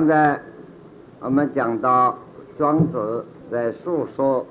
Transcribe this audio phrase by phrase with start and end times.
[0.00, 0.40] 现在
[1.20, 2.16] 我们讲到
[2.56, 4.46] 庄子在诉说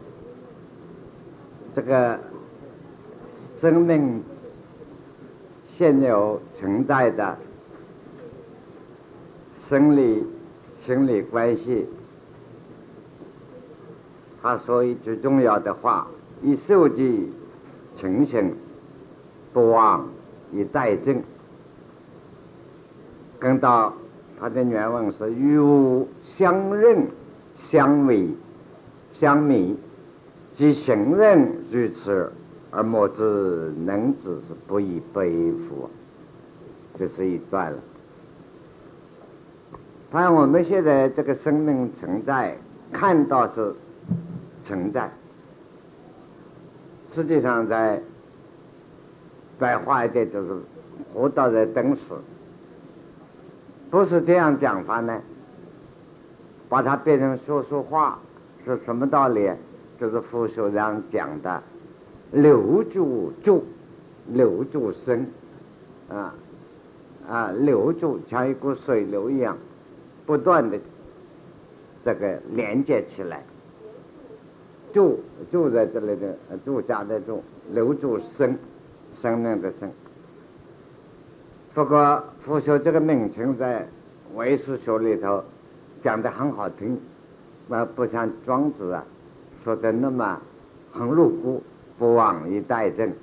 [1.73, 2.19] 这个
[3.59, 4.23] 生命
[5.65, 7.35] 现有存在的
[9.67, 10.23] 生理、
[10.75, 11.87] 心理关系，
[14.43, 16.07] 他说一句重要的话
[16.43, 17.33] ：“以受记
[17.97, 18.53] 情形，
[19.51, 20.07] 不忘
[20.53, 21.23] 以待证。”
[23.39, 23.91] 跟到
[24.39, 27.05] 他的原文是与物相认、
[27.57, 28.29] 相为、
[29.13, 29.77] 相迷，
[30.55, 32.31] 即行人如此，
[32.71, 35.89] 而莫之能子，是不以背负。
[36.97, 37.77] 这是一段了。
[40.11, 42.55] 看我们现在这个生命存在，
[42.93, 43.75] 看到是
[44.65, 45.11] 存在，
[47.13, 48.01] 实际上在
[49.59, 50.49] 白话一点就是
[51.13, 52.15] 活到在等死。
[53.89, 55.21] 不是这样讲法呢，
[56.67, 58.19] 把它变成说说话
[58.65, 59.51] 是什么道理？
[59.99, 61.61] 就是傅学良讲的
[62.31, 63.65] “留住住，
[64.27, 65.27] 留住生”，
[66.07, 66.33] 啊
[67.27, 69.57] 啊，留住像一股水流一样，
[70.25, 70.79] 不断的
[72.01, 73.43] 这个连接起来，
[74.93, 75.19] 住
[75.51, 78.57] 住在这里的住家的住，留住生，
[79.15, 79.91] 生命的生。
[81.73, 83.87] 不过，佛学这个名称在
[84.35, 85.43] 唯识学里头
[86.01, 86.99] 讲的很好听，
[87.67, 89.03] 那不像庄子啊
[89.55, 90.39] 说的那么
[90.91, 91.63] 很露骨，
[91.97, 93.13] 不枉一代人。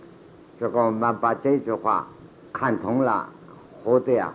[0.58, 2.06] 如果我们把这句话
[2.52, 3.28] 看通了，
[3.82, 4.32] 活的呀，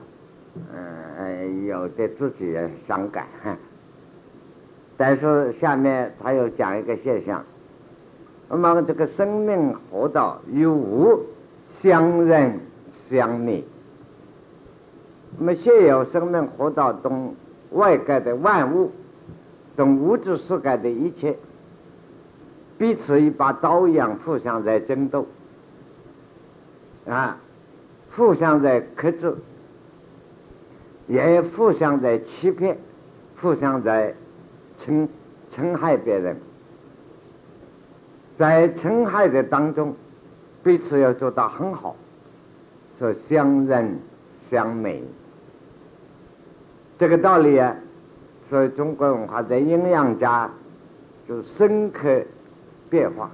[0.71, 3.25] 嗯，有的自己也伤感。
[4.97, 7.43] 但是下面他又讲一个现象，
[8.49, 11.25] 那么这个生命活到与无
[11.63, 12.59] 相认
[12.91, 13.63] 相灭。
[15.37, 17.35] 那么现有生命活到中
[17.71, 18.91] 外界的万物，
[19.75, 21.37] 等物质世界的一切，
[22.77, 25.25] 彼此一把刀一样互相在争斗，
[27.07, 27.37] 啊，
[28.11, 29.35] 互相在克制，
[31.07, 32.77] 也互相在欺骗，
[33.41, 34.13] 互相在
[34.77, 35.07] 侵
[35.49, 36.37] 侵害别人，
[38.37, 39.95] 在侵害的当中，
[40.61, 41.95] 彼此要做到很好，
[42.99, 43.97] 说相认
[44.49, 45.03] 相美。
[47.01, 47.75] 这个道理啊，
[48.47, 50.47] 是中国文化在阴阳家
[51.27, 52.21] 就深刻
[52.91, 53.31] 变化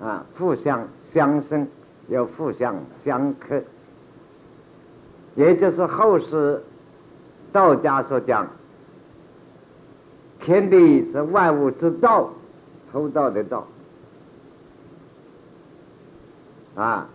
[0.00, 1.68] 啊，互相相生，
[2.08, 2.74] 又互相
[3.04, 3.62] 相克，
[5.36, 6.60] 也就是后世
[7.52, 8.48] 道家所讲，
[10.40, 12.28] 天地是万物之道，
[12.90, 13.64] 偷道的道
[16.74, 17.06] 啊，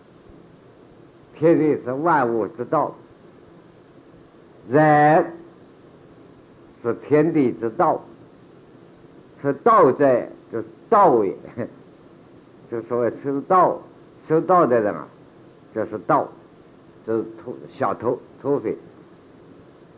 [1.35, 2.95] 天地是万物之道，
[4.69, 5.33] 人。
[6.81, 8.01] 是天地之道，
[9.41, 11.35] 是道在，就是道也，
[12.71, 13.77] 就所谓修道、
[14.21, 15.05] 修道的人啊，
[15.73, 16.27] 就是道，
[17.05, 18.77] 就是土小偷、土匪。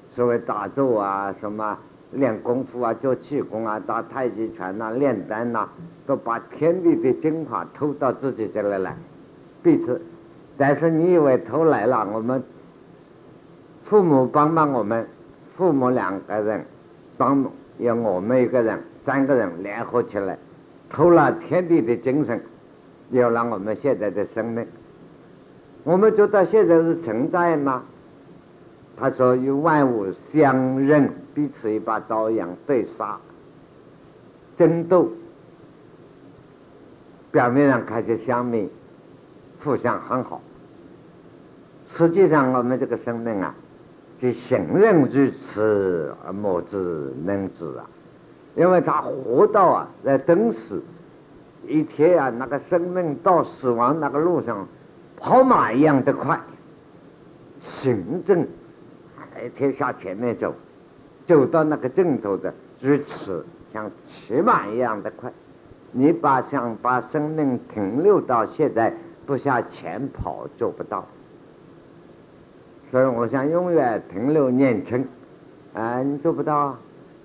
[0.10, 1.78] 所谓打坐啊，什么
[2.12, 5.70] 练功夫啊，做气功啊，打太极拳呐，炼丹呐，
[6.08, 8.96] 都把天地的精华偷到自己这里来，
[9.62, 10.02] 彼此。
[10.58, 12.44] 但是你以为偷来了，我们
[13.86, 15.08] 父母帮帮我们。
[15.62, 16.66] 父母两个人
[17.20, 17.46] 帮
[17.78, 20.36] 有我们一个人，三个人联合起来，
[20.90, 22.42] 偷了天地的精神，
[23.12, 24.66] 有了我们现在的生命。
[25.84, 27.84] 我们觉得现在是存在吗？
[28.98, 33.20] 他说与万物相认，彼此一把刀一样对杀、
[34.58, 35.12] 争斗，
[37.32, 38.68] 表面上看起相面，
[39.64, 40.42] 互相很好，
[41.94, 43.54] 实际上我们这个生命啊。
[44.22, 47.90] 即行人如此而莫之能知啊！
[48.56, 50.84] 因为他活到啊，在等死
[51.68, 54.68] 一天啊，那个生命到死亡那个路上，
[55.18, 56.40] 跑马一样的快，
[57.60, 58.46] 行政
[59.44, 60.54] 一天向前面走，
[61.26, 63.44] 走到那个尽头的如此
[63.74, 65.34] 像骑马一样的快。
[65.94, 68.94] 你把想把生命停留到现在，
[69.26, 71.08] 不向前跑，做不到。
[72.92, 75.08] 所以我想永远停留年轻，
[75.74, 76.78] 啊，你做不到。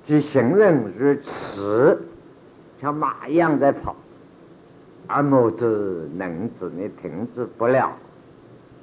[0.04, 2.00] 即行人如此，
[2.80, 3.96] 像马一样在跑，
[5.08, 7.90] 而莫之能止，你停止不了，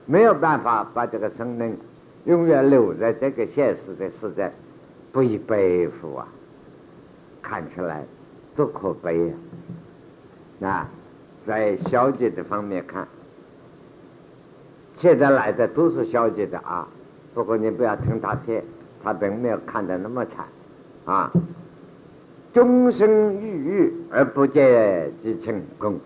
[0.06, 1.78] 没有办法把这个生命
[2.26, 4.52] 永远留在这个现实的世界，
[5.14, 6.28] 不以背负啊！
[7.42, 8.04] 看起来
[8.58, 9.34] 多可悲呀！
[10.60, 10.88] 那
[11.48, 13.08] 在消极的方面看。
[15.04, 16.88] 现在来的都是消极的啊，
[17.34, 18.64] 不过你不要听他骗，
[19.04, 20.46] 他并没有看得那么惨
[21.04, 21.30] 啊。
[22.54, 26.00] 终生郁郁而不见其成功。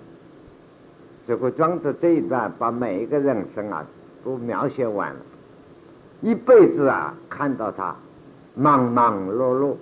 [1.28, 3.86] 这个庄子这一段把每一个人生啊
[4.26, 5.20] 都描写完了，
[6.22, 7.96] 一辈子啊看到他
[8.56, 9.76] 忙忙碌碌，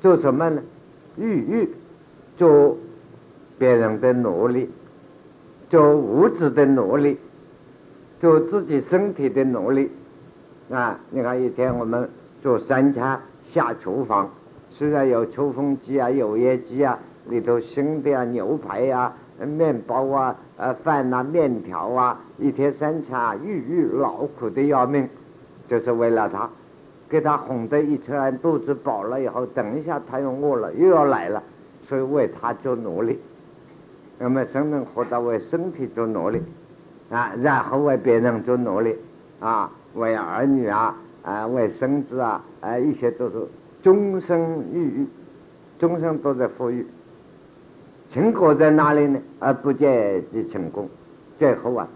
[0.00, 0.62] 做什么呢？
[1.18, 1.68] 郁郁
[2.38, 2.74] 做
[3.58, 4.70] 别人的奴隶，
[5.68, 7.18] 做物质的奴隶，
[8.22, 9.90] 做自己身体的奴隶
[10.70, 10.96] 啊！
[11.10, 12.08] 你看一天我们
[12.40, 13.20] 做三餐
[13.50, 14.30] 下厨房。
[14.70, 16.96] 虽然有抽风机啊、油烟机啊，
[17.28, 19.12] 里头熏的啊、牛排呀、
[19.44, 25.08] 面包啊、呃饭呐、面条啊，一天三餐郁郁劳苦的要命，
[25.66, 26.48] 就是为了他，
[27.08, 31.42] 给他哄得一吃完肚子饱了以后，等一下他又饿了，又要来了，
[31.80, 33.18] 所以为他做奴隶。
[34.20, 36.40] 那么生命活到为身体做奴隶
[37.12, 38.96] 啊，然后为别人做奴隶
[39.38, 43.46] 啊，为儿女啊啊，为孙子啊啊，一些都是。
[43.82, 44.40] 终身
[44.72, 45.06] 郁郁，
[45.78, 46.86] 终生都在富裕。
[48.08, 49.20] 成果在哪里呢？
[49.40, 50.88] 而不见其成功，
[51.38, 51.88] 最后啊，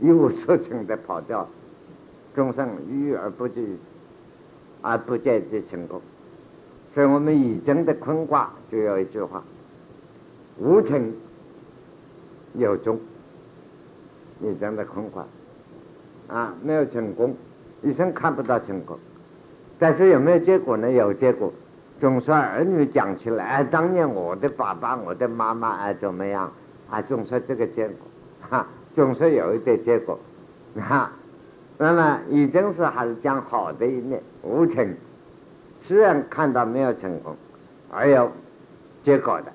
[0.00, 1.48] 一无所成的跑掉。
[2.34, 3.64] 终生郁郁而不见，
[4.82, 6.00] 而不见其成功。
[6.92, 9.42] 所以我们以经的坤卦就有一句话：
[10.58, 11.12] 无成
[12.54, 13.00] 有终。
[14.40, 15.24] 以真的坤卦
[16.28, 17.34] 啊，没有成功，
[17.82, 18.98] 一生看不到成功。
[19.78, 20.90] 但是有没有结果呢？
[20.90, 21.52] 有结果，
[21.98, 26.52] 总说儿女讲起来，哎，当年我的爸爸、我的妈妈哎怎么样？
[26.88, 27.96] 啊，总说这个结果，
[28.48, 30.18] 哈，总是有一点结果，
[30.76, 31.10] 哈。
[31.78, 34.86] 那么已经是还是讲好的一面，无成，
[35.80, 37.34] 虽然看到没有成功，
[37.90, 38.30] 而有
[39.02, 39.46] 结果的。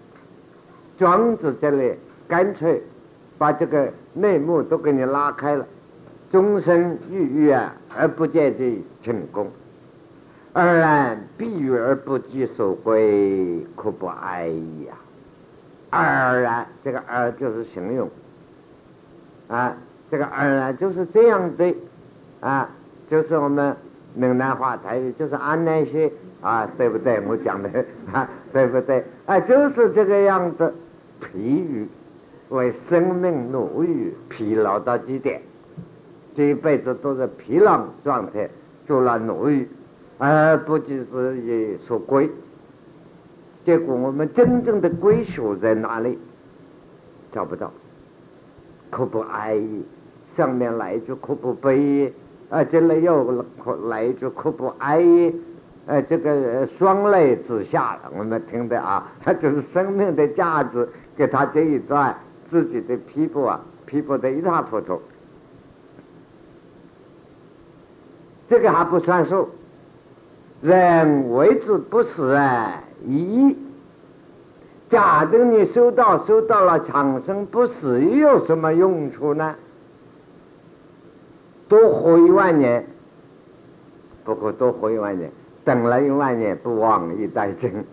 [0.98, 1.94] 庄子这里
[2.28, 2.82] 干脆
[3.38, 5.66] 把这个内幕都给你拉开了，
[6.32, 9.52] 终身郁郁啊，而不见这成功。
[10.54, 14.48] 而然避欲而不及所归，可不哀
[14.88, 14.96] 呀！
[15.90, 18.10] 二然，这个“二”就是形容
[19.50, 19.76] 啊，
[20.10, 21.76] 这个“二然”就是这样的
[22.40, 22.70] 啊，
[23.10, 23.76] 就是我们
[24.14, 26.10] 闽南话台语，就是按那些
[26.42, 27.20] 啊，对不对？
[27.28, 27.70] 我讲的
[28.14, 29.04] 啊，对不对？
[29.26, 30.74] 啊，就是这个样子，
[31.20, 31.86] 疲于
[32.56, 35.42] 为生命奴役，疲劳到极点，
[36.34, 38.50] 这一辈子都是疲劳状态，
[38.86, 39.68] 做了奴役。
[40.18, 42.30] 而不仅是也所归，
[43.66, 46.18] 结果我们真正的归属在哪里？
[47.34, 47.70] 找不到，
[48.90, 49.60] 可不哀，
[50.38, 52.14] 上面来一句可不悲，
[52.50, 53.44] 啊，这里又
[53.90, 55.04] 来一句可不哀，
[55.86, 60.88] 呃，这个双泪之下，我们听的啊，他 就是生命的价值，
[61.18, 62.16] 给他这一段
[62.50, 65.02] 自己的皮肤啊，皮肤的一塌糊涂，
[68.48, 69.50] 这个还不算数。
[70.62, 72.82] 人为之不死啊！
[73.06, 73.56] 一，
[74.90, 79.56] 假定你收到收到了长生不死，又有什么用处呢？
[81.68, 82.88] 多活一万年，
[84.24, 85.30] 不过多活一万年，
[85.64, 87.86] 等了一万年，不枉一代真。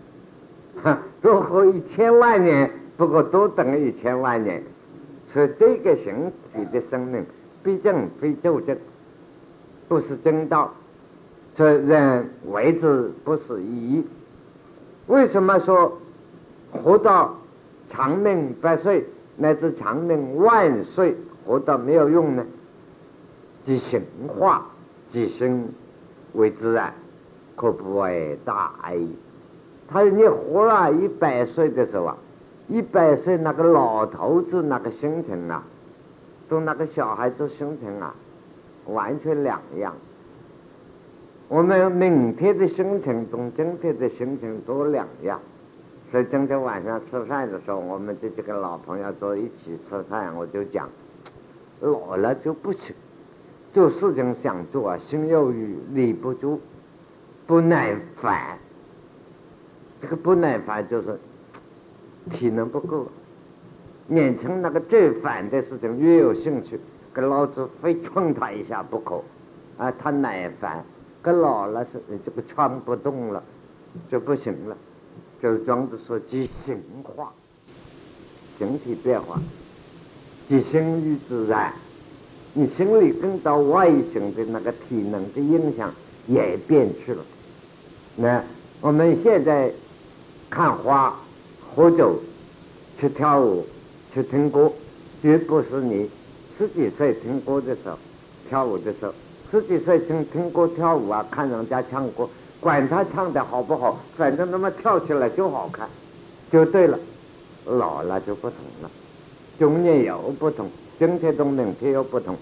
[1.21, 2.71] 多活一千万年，
[3.05, 4.63] 不过多等一千万年。
[5.31, 7.25] 所以这个形体的生命，
[7.63, 8.77] 毕竟非就正，
[9.87, 10.71] 不是正道。
[11.55, 14.05] 这人为之不是义。
[15.07, 15.97] 为什么说
[16.71, 17.35] 活到
[17.89, 19.05] 长命百岁
[19.37, 22.45] 乃至长命万岁活到没有用呢？
[23.63, 24.65] 即行化，
[25.09, 25.67] 即生
[26.33, 26.93] 为之啊，
[27.55, 29.15] 可不为大矣。
[29.87, 32.17] 他说你活了一百岁的时候啊，
[32.67, 35.63] 一百岁那个老头子那个心情啊，
[36.49, 38.13] 跟那个小孩子心情啊，
[38.85, 39.93] 完全两样。
[41.49, 45.39] 我们明天的心情跟今天的心情都两样，
[46.09, 50.89] 所以今天晚上吃饭的时候，我们这几个老朋友坐一起吃饭，我就讲，
[51.81, 52.95] 老了就不行，
[53.71, 56.59] 做事情想做，心有余力不足，
[57.45, 58.57] 不耐烦。
[60.01, 61.19] 这个不耐烦就是
[62.29, 63.07] 体能不够。
[64.07, 66.79] 年轻那个最烦的事情越有兴趣，
[67.13, 69.21] 跟老子非冲他一下不可，
[69.77, 70.83] 啊，他耐烦。
[71.21, 73.41] 跟老了是，这个穿不动了，
[74.09, 74.75] 就不行了。
[75.41, 77.31] 就是庄子说，即形化，
[78.57, 79.39] 形体变化，
[80.49, 81.71] 即心于自然。
[82.53, 85.91] 你心里跟到外形的那个体能的影响
[86.27, 87.23] 也变去了。
[88.17, 88.43] 那
[88.81, 89.71] 我们现在
[90.49, 91.17] 看花、
[91.75, 92.19] 喝酒、
[92.99, 93.65] 去跳舞、
[94.13, 94.71] 去听歌，
[95.21, 96.09] 绝不是你
[96.57, 97.97] 十几岁听歌的时候、
[98.47, 99.13] 跳舞的时候。
[99.51, 102.27] 十几岁听听歌跳舞啊，看人家唱歌，
[102.59, 105.87] 管他唱的好不好，反正他妈跳起来就好看，
[106.51, 106.97] 就对了。
[107.65, 108.91] 老了就不同了，
[109.57, 110.67] 中年又不同，
[110.99, 112.35] 今天同明天又不同，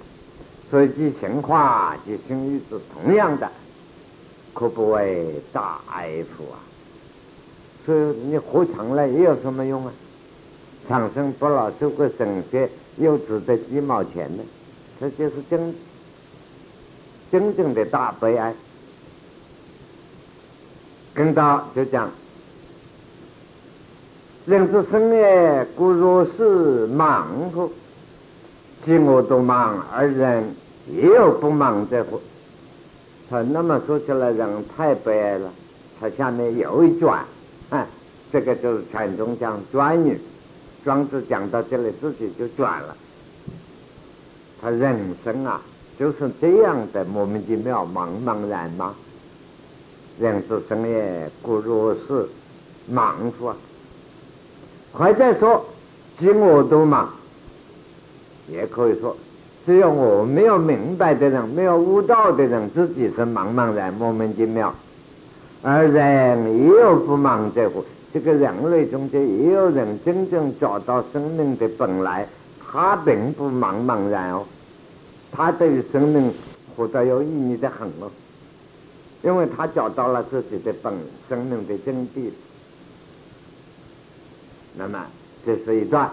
[0.70, 3.50] 所以即行化即行育是同样的，
[4.54, 6.71] 可不为大 F 啊。
[7.86, 9.92] 所以你活长了也有什么用啊？
[10.88, 14.44] 长生不老，受个神仙又值得几毛钱呢？
[15.00, 15.74] 这就是真
[17.32, 18.54] 真正的大悲哀。
[21.14, 22.10] 跟到就讲。
[24.46, 27.72] 人之生也，故若是忙乎？
[28.84, 30.44] 其我都忙，而人
[30.92, 32.20] 也有不忙者乎？
[33.30, 35.50] 他那么说起来，人太悲哀了。
[36.00, 37.26] 他下面有一转，啊，
[38.32, 40.20] 这个就是禅宗讲转语。
[40.84, 42.96] 庄子讲到这里，自己就转了。
[44.60, 45.62] 他人生啊，
[46.00, 48.96] 就是这样的莫名其妙、茫茫然吗？
[50.20, 52.28] 人之生也，故若是
[52.90, 53.52] 忙乎？
[54.94, 55.66] 还在说，
[56.20, 57.10] 即我都忙，
[58.48, 59.16] 也可以说，
[59.66, 64.74] 只有我没有明白的人，没有悟道的人，自己是茫茫然、莫名其妙。
[65.62, 67.86] 而人也有不忙者乎？
[68.14, 72.28] 这个人类中间也有人真正找到生命的本来，
[72.60, 74.46] 他并不茫茫然哦，
[75.32, 76.34] 他对于生命
[76.76, 78.12] 活得有意义的很哦，
[79.24, 80.94] 因为他找到了自己的本
[81.30, 82.32] 生命的真谛。
[84.78, 85.06] 那么
[85.46, 86.10] 这是一段，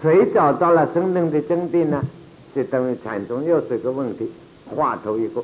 [0.00, 2.02] 谁找到了生命的真谛呢？
[2.54, 4.30] 就等于禅宗又是一个问题，
[4.74, 5.42] 话头一个，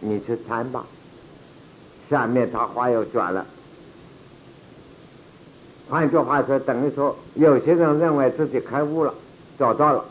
[0.00, 0.84] 你去参吧。
[2.10, 3.46] 下面他话又转了，
[5.88, 9.14] 换句话说，等于说，有些人认为自己开悟了，
[9.58, 10.04] 找到了；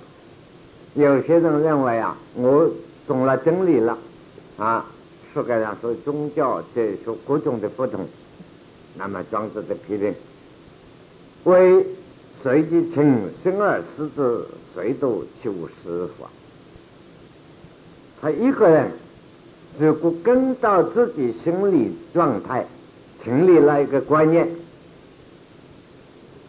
[0.96, 2.70] 有些人认为啊，我
[3.06, 3.98] 懂了真理了，
[4.58, 4.86] 啊，
[5.34, 8.08] 世界上说宗教这说各种的不同，
[8.96, 10.16] 那么庄子的批评。
[11.44, 11.86] 为
[12.42, 15.54] 随即请生而死之，谁都求
[15.84, 16.28] 师法。
[18.20, 18.92] 他一个人
[19.80, 22.66] 如果跟到自己心理状态，
[23.24, 24.50] 成立了一个观念，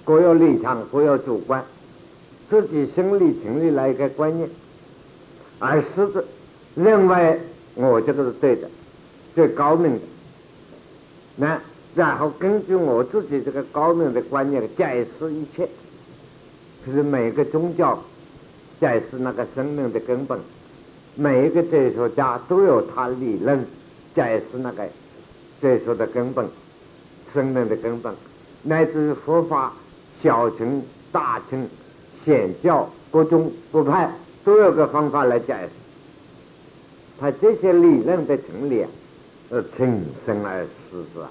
[0.08, 1.62] 各有立场，各有主观，
[2.48, 4.48] 自己心里成立了一个观念，
[5.58, 6.24] 而狮子
[6.74, 7.38] 认为
[7.74, 8.70] 我这个是对的，
[9.34, 10.00] 最高明的，
[11.36, 11.60] 那。
[11.94, 15.68] 然后根据我自己这个高明的观念解释一切，
[16.86, 17.98] 就是每个宗教
[18.78, 20.38] 解释那个生命的根本，
[21.16, 23.66] 每一个哲学家都有他理论
[24.14, 24.84] 解释那个
[25.60, 26.46] 哲学的根本，
[27.34, 28.14] 生命的根本，
[28.62, 29.72] 乃至于佛法
[30.22, 30.82] 小乘、
[31.12, 31.68] 大乘、
[32.24, 34.10] 显教不宗不派
[34.44, 35.70] 都有个方法来解释。
[37.20, 38.84] 他这些理论的成立，
[39.50, 41.30] 是从生而死是吧？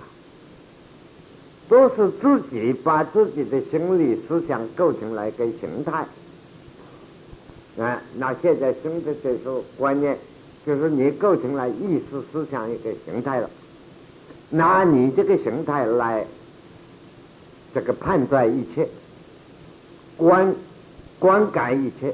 [1.69, 6.05] 都是自己把自己的心理思想构成了一个形态，
[7.77, 10.17] 啊，那现在新的这种观念，
[10.65, 13.49] 就是你构成了意识思想一个形态了，
[14.49, 16.25] 拿你这个形态来
[17.77, 18.89] 这个判断一切，
[20.17, 20.51] 观
[21.19, 22.11] 观感一切，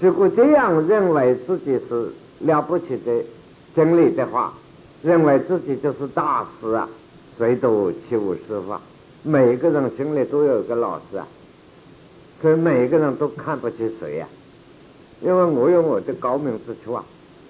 [0.00, 3.24] 如果这样认为自己是了不起的
[3.74, 4.52] 真理的话，
[5.02, 6.86] 认为自己就是大师啊。
[7.38, 8.76] 谁都欺侮师傅，
[9.22, 11.26] 每个人心里都有一个老师啊，
[12.42, 14.28] 所以每个人都看不起谁呀？
[15.22, 17.02] 因为我有我的高明之处啊，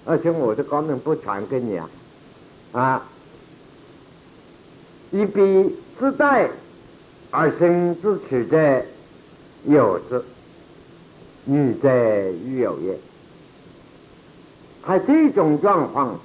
[0.05, 1.89] 而且我的高明不传给你啊，
[2.71, 3.05] 啊，
[5.11, 6.49] 一笔自带
[7.37, 8.81] 而生自取者
[9.65, 10.23] 有之，
[11.43, 11.89] 女者
[12.45, 12.97] 欲有也。
[14.81, 16.17] 他这种状况。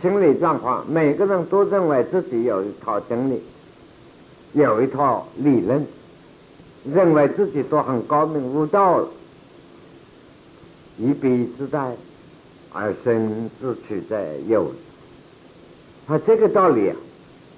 [0.00, 3.42] 心理状况，每个人都认为自己有一套真理，
[4.54, 5.86] 有一套理论，
[6.84, 9.08] 认为自己都很高明悟道了，
[10.98, 11.94] 一笔之带
[12.72, 14.72] 而生自取在有。
[16.06, 16.96] 他这个道理啊，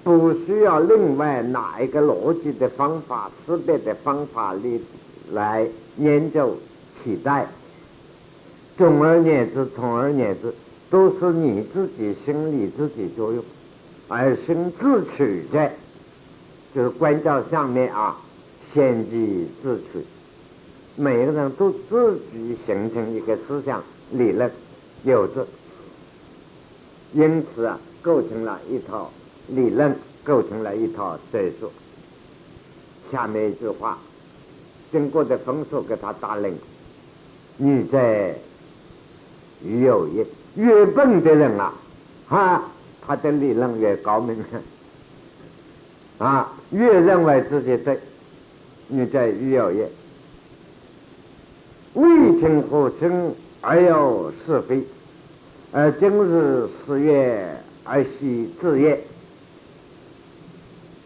[0.05, 4.81] 不需要另外哪一个逻辑的方法、识别的方法里
[5.33, 6.55] 来研究
[7.03, 7.47] 取代。
[8.77, 10.53] 总而言之，总而言之。
[10.87, 13.43] 都是你自己心里自己作用，
[14.07, 15.71] 而生自取的，
[16.73, 18.15] 就是关照上面啊，
[18.71, 20.05] 先即自取，
[20.95, 24.49] 每个人都自己形成一个思想理论，
[25.03, 25.45] 有着，
[27.13, 29.11] 因此啊，构成了一套
[29.47, 31.67] 理论，构成了一套哲学。
[33.11, 33.97] 下面一句话，
[34.91, 36.57] 经过的分数给他打零，
[37.57, 38.35] 你在
[39.63, 40.25] 于有一。
[40.55, 41.73] 越笨的人啊，
[42.29, 42.63] 啊，
[43.05, 44.43] 他的理论越高明，
[46.17, 47.99] 啊，越认为自己对，
[48.87, 49.89] 你在愈有业，
[51.93, 54.81] 未听何声而有是非，
[55.71, 58.99] 而今日十月而喜自业。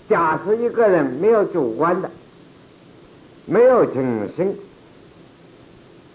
[0.09, 2.09] 假设一个人没有主观的，
[3.45, 4.57] 没有情心，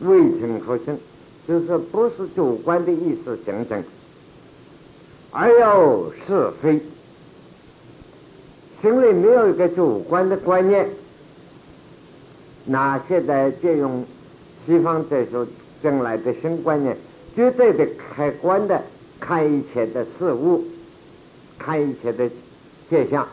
[0.01, 0.99] 未情何心，
[1.47, 3.81] 就是不是主观的意识形成，
[5.31, 6.83] 而要是非，
[8.83, 10.89] 心里没有一个主观的观念，
[12.65, 14.05] 那现在借用
[14.67, 15.47] 西方哲学
[15.81, 16.97] 将来的新观念，
[17.37, 18.83] 绝对的客观的
[19.21, 20.65] 看一切的事物，
[21.57, 22.29] 看一切的
[22.91, 23.25] 现象。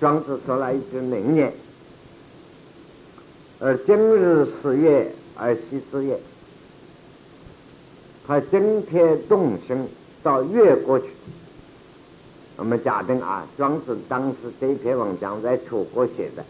[0.00, 1.52] 庄子说了一句名言
[3.58, 6.16] ：“而今日十月而夕之夜，
[8.26, 9.88] 他今天动身
[10.22, 11.06] 到越国去。
[12.56, 16.44] 我们假定啊，庄子当时这篇文章在楚国写的。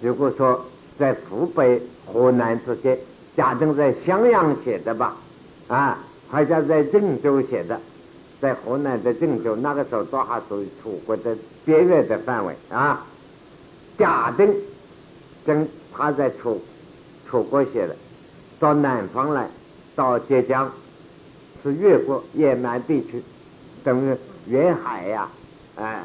[0.00, 0.64] 如果说
[0.96, 2.96] 在湖北、河南这些，
[3.36, 5.16] 假定在襄阳写的吧，
[5.66, 5.98] 啊，
[6.30, 7.80] 或者在郑州写的。”
[8.40, 13.04] 在河南的郑州，那个时候都还属于楚国的边缘的范围啊。
[13.98, 14.50] 假定
[15.44, 16.58] 跟他在楚
[17.28, 17.94] 楚国写的，
[18.58, 19.46] 到南方来，
[19.94, 20.72] 到浙江
[21.62, 23.22] 是越过野蛮地区，
[23.84, 24.16] 等于
[24.46, 25.28] 沿海呀，
[25.76, 26.02] 哎，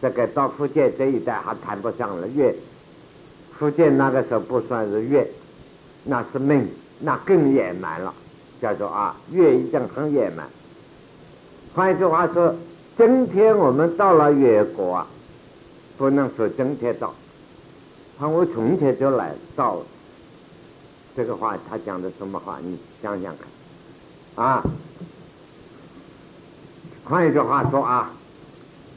[0.00, 2.26] 这个到福建这一带还谈不上了。
[2.26, 2.52] 越
[3.56, 5.24] 福建那个时候不算是越，
[6.02, 8.12] 那是闽，那更野蛮了，
[8.60, 10.44] 叫做啊，越已经很野蛮。
[11.74, 12.54] 换一句话说，
[12.98, 15.06] 今天我们到了越国啊，
[15.96, 17.14] 不能说今天到，
[18.18, 19.78] 他我从前就来到。
[21.14, 22.58] 这个话他讲的什么话？
[22.62, 23.34] 你想想
[24.36, 24.62] 看，啊。
[27.04, 28.10] 换一句话说啊，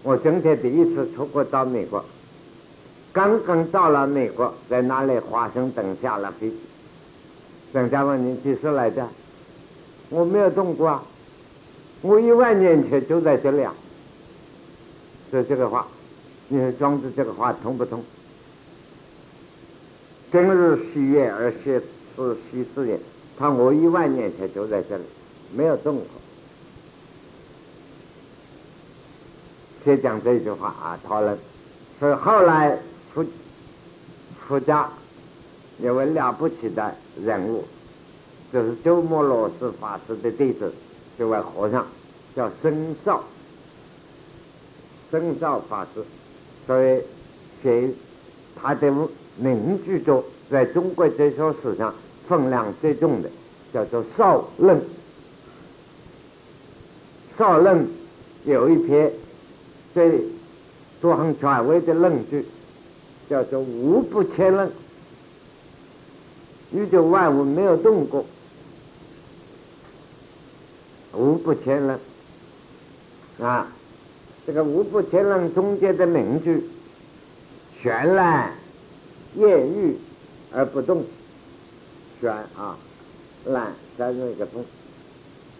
[0.03, 2.03] 我今天第一次出国到美国，
[3.13, 6.57] 刚刚到了美国，在那里华盛顿下了飞机。
[7.71, 9.07] 人家问你几时来的？
[10.09, 11.03] 我没有动过啊。
[12.05, 13.73] 我一万年前就在这里啊，
[15.31, 15.87] 说这个话，
[16.49, 18.03] 你说庄子这个话通不通？
[20.31, 21.81] 今日喜悦而写
[22.15, 22.99] 是喜字也，
[23.39, 25.03] 他我一万年前就在这里，
[25.55, 26.05] 没有动过。
[29.83, 31.35] 先讲这句话啊，讨论。
[31.99, 32.77] 所以后来
[33.15, 33.25] 出
[34.47, 34.87] 出家
[35.79, 37.63] 一位了不起的人物，
[38.53, 40.71] 就是鸠摩罗什法师的弟子。
[41.17, 41.87] 这位和尚
[42.35, 43.23] 叫僧绍，
[45.09, 46.03] 僧绍法师，
[46.67, 47.01] 所以
[47.63, 47.89] 写
[48.55, 48.91] 他的
[49.37, 51.95] 名著中，在中国哲学史上
[52.27, 53.29] 分量最重的，
[53.73, 54.77] 叫做《少论》。
[57.37, 57.85] 《少论》
[58.43, 59.11] 有一篇
[59.93, 60.21] 最
[61.01, 62.45] 都很权威的论据，
[63.29, 64.69] 叫做“无不迁论”，
[66.73, 68.25] 宇宙万物没有动过。
[71.13, 71.97] 无不迁人
[73.39, 73.67] 啊，
[74.47, 76.63] 这个无不迁人中间的名句，
[77.81, 78.53] 悬览
[79.35, 79.97] 艳遇
[80.53, 81.03] 而不动，
[82.21, 82.77] 悬啊，
[83.45, 84.63] 览三日一个风，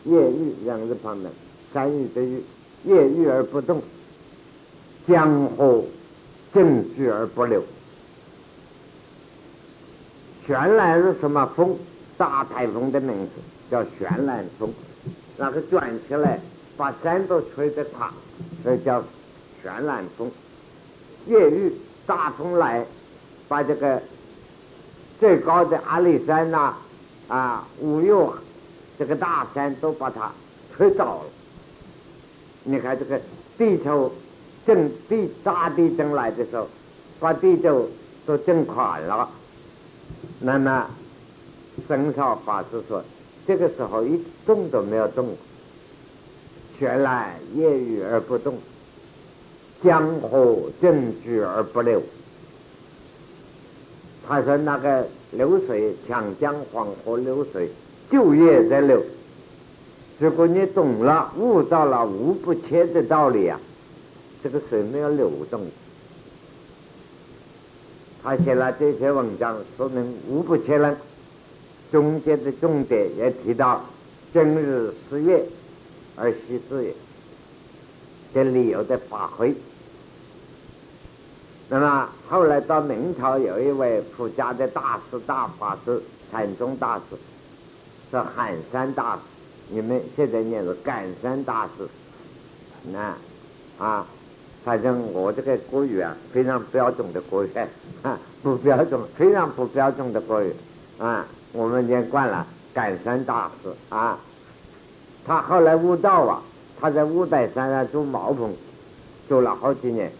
[0.06, 1.30] 艳遇两字旁的
[1.74, 2.44] 三日的遇，
[2.86, 3.82] 艳遇而不动，
[5.06, 5.84] 江河
[6.54, 7.62] 静止而不流，
[10.48, 11.78] 悬览是什么风？
[12.18, 13.32] 大台风的名字
[13.70, 14.72] 叫悬览风。
[15.36, 16.40] 那个转起来，
[16.78, 18.12] 把山都吹得垮，
[18.64, 19.04] 这叫
[19.62, 20.30] 旋兰风。
[21.28, 21.74] 越狱
[22.06, 22.86] 大风来，
[23.48, 24.02] 把这个
[25.20, 26.74] 最高的阿里山呐，
[27.28, 28.14] 啊，五岳
[29.00, 30.32] 这个大山都把它
[30.76, 31.26] 吹倒了。
[32.64, 33.20] 你看这个
[33.58, 34.12] 地球
[34.66, 36.68] 震地大地震来的时候，
[37.20, 37.90] 把地球
[38.26, 39.30] 都震垮了。
[40.40, 40.88] 那么，
[41.88, 43.04] 僧少法师说。
[43.48, 45.38] 这个时候一动都没有动，
[46.78, 48.58] 玄来夜雨而不动，
[49.84, 52.02] 江河正居而不流。
[54.28, 57.70] 他说那个流水，长江黄河流水
[58.10, 59.02] 就也在流。
[60.18, 63.60] 如果你懂了、悟到了无不切的道理啊，
[64.44, 65.62] 这个水没有流动。
[68.24, 70.98] 他写了这篇文章，说明无不迁了。
[71.92, 73.86] 中间的重点也提到，
[74.34, 75.46] 今日失业
[76.16, 76.94] 而夕之也，
[78.34, 79.56] 这理由的发挥。
[81.68, 86.02] 那么后来到明朝，有一位普家的大师大法师
[86.32, 87.18] 禅宗大师，
[88.12, 89.22] 是海山大师，
[89.70, 91.88] 你们现在念的感山大师，
[92.92, 93.16] 那
[93.84, 94.06] 啊，
[94.64, 97.50] 反正我这个国语啊，非常标准的国语，
[98.04, 100.54] 啊， 不标准，非常不标准的国语，
[101.00, 104.20] 啊，我们念惯了感山大师啊，
[105.26, 106.42] 他后来悟道啊，
[106.80, 108.54] 他在五台山上做茅棚，
[109.28, 110.12] 做了好几年，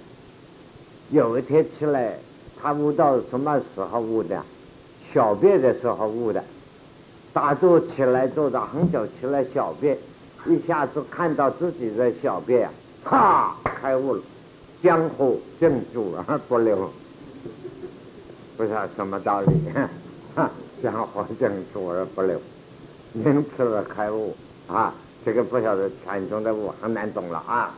[1.12, 2.18] 有一天起来，
[2.60, 4.42] 他悟道什么时候悟的？
[5.14, 6.44] 小便的时候悟的。
[7.32, 9.98] 打坐起来，坐到很久，起来小便，
[10.48, 12.68] 一下子看到自己的小便
[13.04, 14.22] 啊，哈，开悟了，
[14.82, 16.90] 江湖正主而 不留，
[18.58, 19.48] 不知道什么道理，
[20.34, 20.50] 哈，
[20.82, 22.40] 江湖正主而不留，
[23.14, 24.34] 因此而开悟。
[24.68, 27.74] 啊，这个不晓得禅宗的悟很难懂了啊。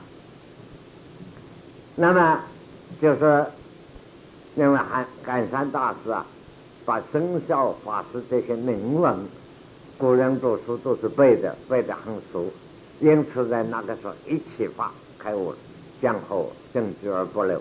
[1.95, 2.39] 那么
[3.01, 3.45] 就是
[4.55, 6.25] 因为还感山大师啊，
[6.85, 9.17] 把生肖法师这些铭文。
[9.97, 12.45] 古人读书都是背的，背的很熟，
[12.99, 15.55] 因此在那个时候一启发开悟，
[15.99, 17.59] 江河正直而不流。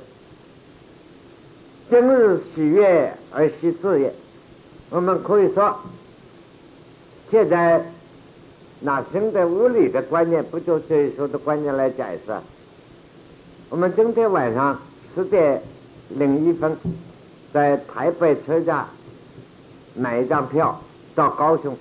[1.89, 4.13] 今日喜悦而喜自也，
[4.91, 5.81] 我们可以说，
[7.31, 7.91] 现在
[8.81, 12.33] 拿新的物理的观念，不就这一说的观念来解释？
[13.71, 14.79] 我们今天晚上
[15.15, 15.63] 十点
[16.11, 16.77] 零一分，
[17.53, 18.87] 在台北车站
[19.95, 20.81] 买一张票
[21.15, 21.77] 到高雄。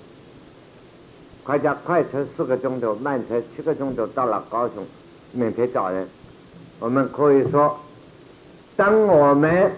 [1.44, 4.84] 快加快车四个钟头，慢车七个钟头到了高雄。
[5.32, 6.08] 明天早晨，
[6.80, 7.78] 我们可以说，
[8.76, 9.72] 当我们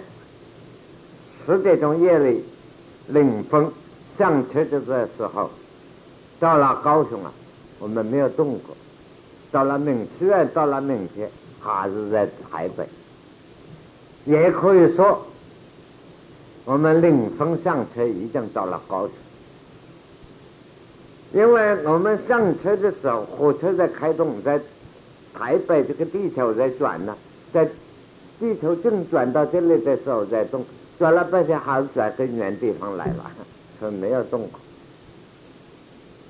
[1.45, 2.45] 十点钟夜里
[3.07, 3.69] 领风
[4.17, 4.79] 上车的
[5.17, 5.49] 时候，
[6.39, 7.31] 到了高雄啊，
[7.79, 8.75] 我们没有动过。
[9.51, 12.87] 到了明虽然到了明天，还是在台北。
[14.25, 15.25] 也可以说，
[16.65, 19.13] 我们领风上车已经到了高雄。
[21.33, 24.59] 因为我们上车的时候，火车在开动，在
[25.33, 27.15] 台北这个地球在转呢，
[27.53, 27.65] 在
[28.39, 30.65] 地球正转到这里的时候在动，
[30.99, 33.31] 转了半天还是转到原地方来了，
[33.79, 34.59] 是没有动过，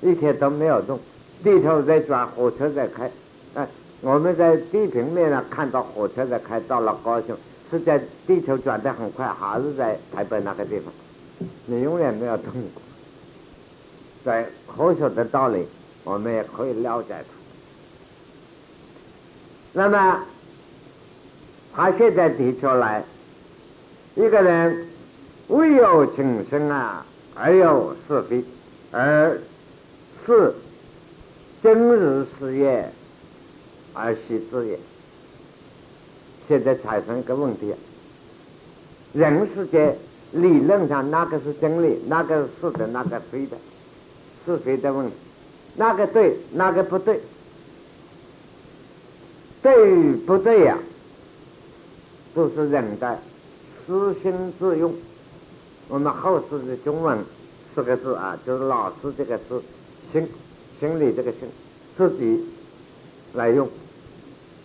[0.00, 0.98] 一切都没有动，
[1.42, 3.10] 地球在转，火车在开，
[3.54, 3.66] 哎，
[4.00, 7.36] 我们在地平面上看到火车在开，到了高雄，
[7.70, 10.92] 是在地球转得很快，还是在台北那个地方，
[11.66, 12.82] 你永远没有动过。
[14.24, 15.66] 在科学的道理，
[16.04, 17.24] 我们也可以了解它。
[19.72, 20.20] 那么，
[21.74, 23.04] 他现在提出来，
[24.16, 24.86] 一个人
[25.48, 28.44] 未有情生啊，而有是非，
[28.90, 29.38] 而
[30.28, 30.52] 是
[31.62, 32.92] 真日事业
[33.94, 34.78] 而喜之也。
[36.46, 37.74] 现在产生一个问题：
[39.14, 39.96] 人世间
[40.32, 43.56] 理论上哪个是真理，哪个是的，哪个非的？
[44.44, 45.14] 是非的问题，
[45.76, 47.18] 哪个对，哪个不对？
[49.62, 50.78] 对与不对呀？
[52.34, 53.18] 都是人的
[53.86, 54.94] 私心自用。
[55.88, 57.18] 我们后世的中文
[57.74, 59.62] 四个字啊，就是老师这个字，
[60.12, 60.26] 心，
[60.80, 61.40] 心里这个心，
[61.96, 62.44] 自己
[63.34, 63.68] 来用。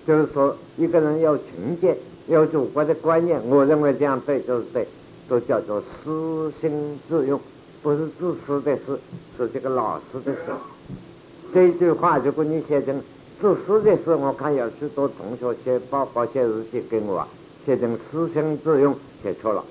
[0.06, 4.88] 就是说，一个人有情见，有主观的观念，我认为这样对就是对，
[5.28, 7.40] 都叫做私心自用。
[7.82, 8.98] 不是自私的事，
[9.38, 10.40] 是这个老师的事。
[11.54, 13.02] 这句话，如果你写成
[13.42, 17.28] 自私的事，我看有许多同学写报告、写日记给我，
[17.66, 19.66] 写成私心自用，写错了，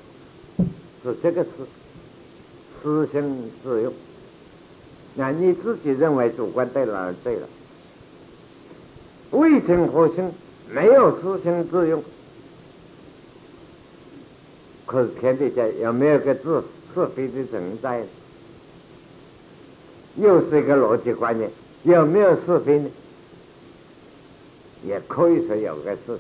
[1.03, 1.51] 是这个词，
[2.83, 3.93] 私心自用。
[5.15, 7.49] 那你自己认为主观对了而对了，
[9.31, 10.31] 未听核心，
[10.71, 12.03] 没有私心自用，
[14.87, 16.63] 可是天底下有没有个字？
[16.95, 18.05] 是非的存在，
[20.17, 21.51] 又是一个逻辑观念。
[21.85, 22.91] 有没有是非呢？
[24.87, 26.19] 也可以说有个是。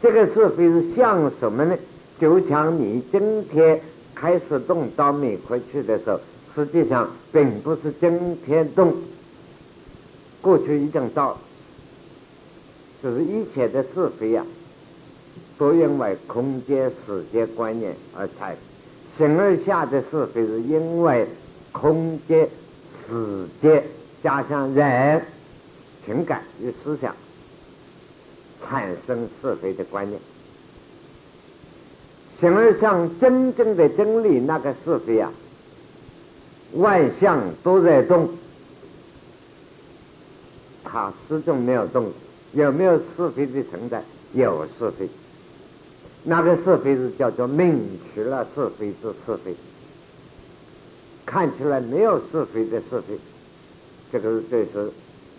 [0.00, 1.76] 这个是非是像什么呢？
[2.20, 3.80] 就像你今天
[4.14, 6.20] 开始动到米块去的时候，
[6.58, 8.92] 实际上并不是今天动，
[10.42, 11.38] 过去已经到，
[13.00, 14.44] 就是一切的是非呀，
[15.56, 18.58] 都因为空间、时间观念而产生。
[19.16, 21.28] 形而下的是非，是因为
[21.70, 22.48] 空间、
[23.06, 23.84] 时间
[24.20, 25.22] 加上人
[26.04, 27.14] 情感与思想
[28.66, 30.20] 产生是非的观念。
[32.40, 35.32] 形而上真正的真理，那个是非啊，
[36.72, 38.28] 万象都在动，
[40.84, 42.12] 它始终没有动。
[42.52, 44.02] 有没有是非的存在？
[44.32, 45.08] 有是非。
[46.24, 47.80] 那个是非是叫做明
[48.12, 49.54] 去了是非之是非，
[51.24, 53.18] 看起来没有是非的是非，
[54.10, 54.90] 这个这是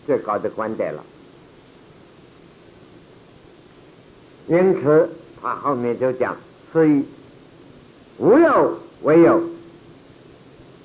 [0.06, 1.04] 最高的观点了。
[4.48, 5.10] 因此，
[5.42, 6.36] 他后面就讲：
[6.72, 7.04] 是以
[8.18, 9.44] 无有为有，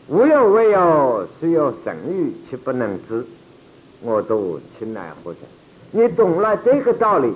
[0.08, 3.24] 无有为有，是有神欲，其不能知。
[4.02, 5.40] 我都亲来何者？
[5.92, 7.32] 你懂了这个道理，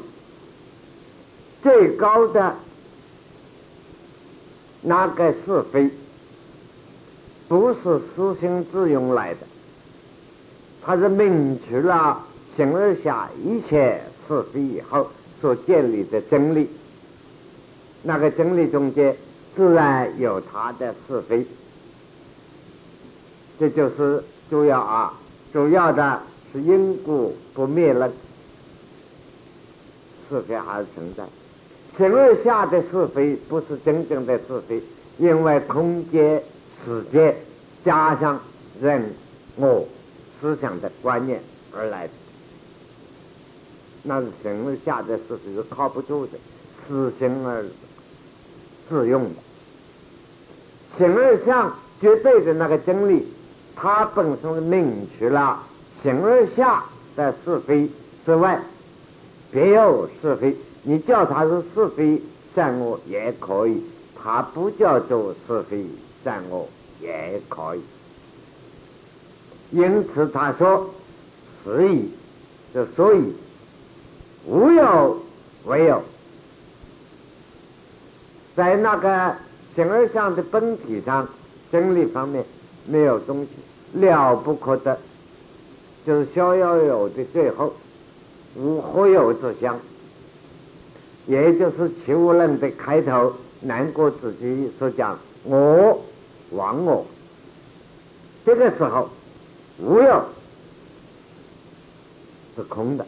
[1.62, 2.54] 最高的
[4.82, 5.88] 那个是非，
[7.48, 9.40] 不是私心自用来的，
[10.84, 12.22] 它是明确了
[12.54, 15.08] 形而下一切是非以后
[15.40, 16.68] 所建立的真理。
[18.02, 19.16] 那个真理中间
[19.56, 21.46] 自然有它的是非，
[23.58, 25.14] 这就是主要啊，
[25.52, 26.22] 主要的。
[26.50, 28.10] 是因果不灭了，
[30.30, 31.22] 是非还存在。
[31.98, 34.82] 形而下的是非不是真正的是非，
[35.18, 36.42] 因为空间、
[36.82, 37.36] 时间
[37.84, 38.40] 加上
[38.80, 39.12] 人
[39.56, 39.86] 我
[40.40, 41.42] 思想的观念
[41.76, 42.12] 而来的，
[44.04, 46.38] 那是形而下的是非是靠不住的，
[46.88, 47.62] 私心而
[48.88, 49.34] 自用的。
[50.96, 53.26] 形而上绝对的那个真理，
[53.80, 55.62] 他本身是明确了。
[56.02, 56.84] 形而下
[57.16, 57.90] 的是非
[58.24, 58.60] 之外，
[59.50, 60.56] 别有是非。
[60.82, 62.22] 你叫它是是非
[62.54, 63.82] 善恶也可以，
[64.22, 65.84] 它不叫做是非
[66.24, 66.66] 善恶
[67.00, 67.82] 也可以。
[69.70, 70.88] 因此他说
[71.62, 72.10] ：“所以，
[72.72, 73.34] 就所以，
[74.46, 75.20] 无有
[75.64, 76.02] 为有，
[78.56, 79.34] 在那个
[79.74, 81.28] 形而上的本体上，
[81.70, 82.44] 真理方面
[82.88, 83.48] 没有东西
[84.00, 84.98] 了不可得。”
[86.06, 87.74] 就是逍遥游的最后
[88.56, 89.78] 无何有之相，
[91.26, 96.00] 也就是齐物论的开头，南国自己所讲我
[96.52, 97.04] 亡我，
[98.46, 99.10] 这个时候
[99.78, 100.24] 无有
[102.56, 103.04] 是空的，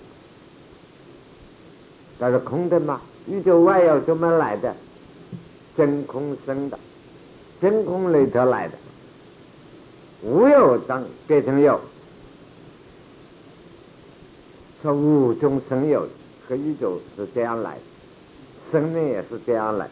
[2.18, 4.74] 但是空的嘛，宇宙外有怎么来的？
[5.74, 6.78] 真空生的，
[7.62, 8.74] 真空里头来的，
[10.22, 11.80] 无有当变成有。
[14.82, 16.08] 说无中生有，
[16.48, 17.76] 和宇宙是这样来，
[18.72, 19.88] 生命也是这样来。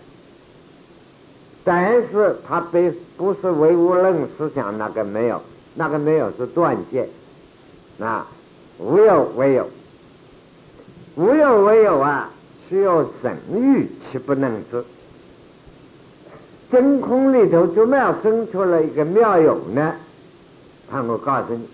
[1.62, 5.42] 但是它被不是唯物论思想那个没有，
[5.74, 7.06] 那个没有是断见，
[8.00, 8.26] 啊，
[8.78, 9.68] 无有为有，
[11.16, 12.30] 无有为有啊，
[12.68, 14.82] 需要神欲其不能知。
[16.70, 19.94] 真空里头怎么样生出了一个妙有呢？
[20.90, 21.68] 他我告诉你。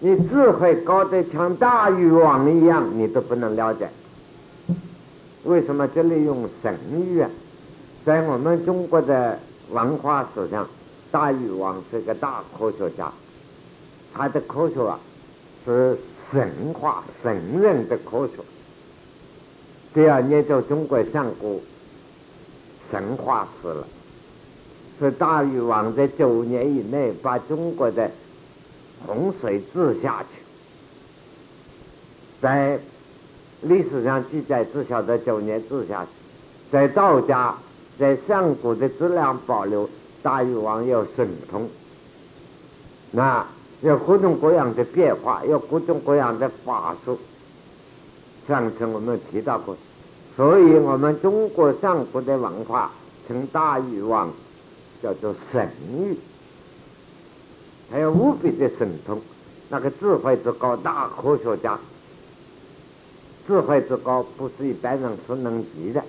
[0.00, 3.90] 你智慧高得像大禹王一样，你都不能了解。
[5.42, 7.28] 为什么这里用神域啊？
[8.04, 10.68] 在我们中国的文化史上，
[11.10, 13.10] 大禹王是个大科学家，
[14.14, 15.00] 他的科学啊
[15.64, 15.98] 是
[16.30, 18.34] 神话神人的科学。
[19.92, 21.60] 第二年就中国上古
[22.92, 23.84] 神话史了，
[25.00, 28.08] 是大禹王在九年以内把中国的。
[29.06, 30.42] 洪水治下去，
[32.40, 32.78] 在
[33.62, 36.10] 历史上记载只晓得九年治下去，
[36.70, 37.54] 在道家
[37.98, 39.88] 在上古的质量保留，
[40.22, 41.68] 大禹王有神通，
[43.10, 43.46] 那
[43.80, 47.18] 有各种各样的变化，有各种各样的法术。
[48.46, 49.76] 上次我们提到过，
[50.36, 52.90] 所以我们中国上古的文化
[53.26, 54.30] 称大禹王
[55.02, 56.16] 叫做神域。
[57.90, 59.18] 还有无比的神通，
[59.70, 61.78] 那个智慧之高，大科学家，
[63.46, 66.04] 智慧之高不是一般人所能及的。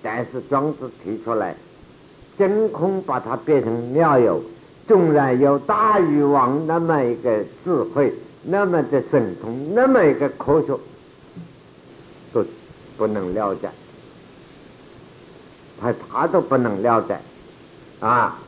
[0.00, 1.56] 但是庄子提出来，
[2.38, 4.40] 真空把它变成妙有，
[4.86, 8.14] 纵然有大禹王那么一个智慧，
[8.44, 10.78] 那么的神通，那么一个科学，
[12.32, 12.44] 都
[12.96, 13.68] 不能了解，
[15.80, 17.18] 他他都不能了解，
[17.98, 18.38] 啊。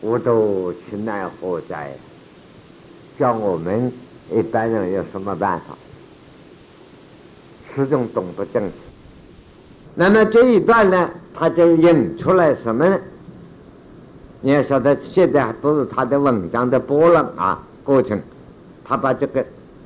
[0.00, 1.92] 我都去奈何哉？
[3.18, 3.92] 叫我们
[4.30, 5.76] 一般人有什么办法？
[7.74, 8.72] 始终懂不正确。
[9.94, 12.98] 那么这一段呢，他就引出来什么呢？
[14.42, 18.20] 你要晓得，现在都是他的文章的波浪啊过程。
[18.84, 19.44] 他把这个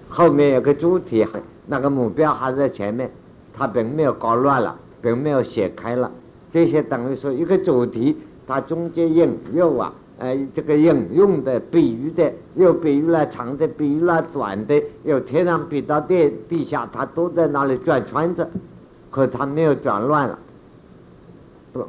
[0.09, 1.27] 后面有个主题，
[1.67, 3.11] 那个目标还在前面，
[3.55, 6.11] 他并没有搞乱了，并没有写开了。
[6.53, 8.17] 这些等于说一个主题，
[8.51, 9.93] 他中间引诱啊。
[10.19, 18.47] 哎，这个引用的、比喻的，又比喻了长的，比喻了短的，有天上比到地地下，它都在那里转圈子，
[19.11, 20.39] 可它没有转乱了。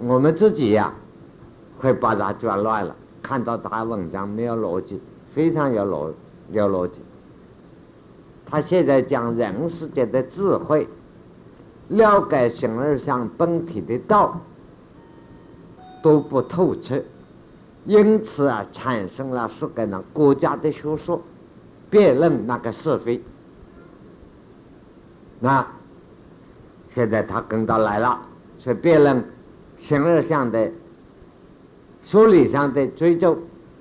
[0.08, 0.94] 我们自己呀，
[1.80, 2.96] 会把它转乱了。
[3.22, 5.02] 看到他文章没有逻辑，
[5.34, 6.12] 非常有逻
[6.54, 7.02] 有逻辑。
[8.46, 10.88] 他现在讲人世间的智慧，
[11.90, 14.40] 了解形而上本体的道
[16.02, 17.02] 都不透彻，
[17.86, 21.22] 因此啊，产生了世界上国家的学说，
[21.90, 23.22] 辩论那个是非。
[25.40, 25.66] 那
[26.86, 28.22] 现在他跟到来了，
[28.58, 29.24] 是辩论
[29.78, 30.72] 形而上的
[32.02, 33.38] 说理上的追究，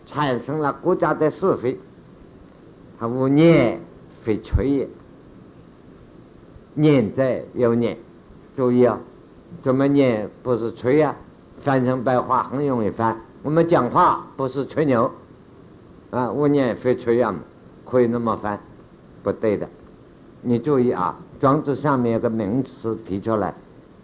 [0.06, 1.78] 产生了国家的是非。
[2.98, 3.80] 他无念。
[4.22, 4.86] 非吹也，
[6.74, 7.96] 念在有念，
[8.54, 9.00] 注意啊，
[9.62, 11.16] 怎么念不是吹呀？
[11.60, 13.16] 翻成白话很容易翻。
[13.42, 15.10] 我们讲话不是吹牛，
[16.10, 17.34] 啊，无念非吹呀，
[17.84, 18.58] 可以那么翻，
[19.22, 19.68] 不对的。
[20.42, 23.54] 你注意啊，庄子上面有个名词提出来，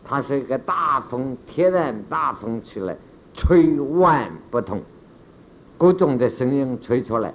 [0.05, 2.97] 它是一个大风，天然大风起来，
[3.35, 4.81] 吹万不同，
[5.79, 7.33] 各种的声音吹出来。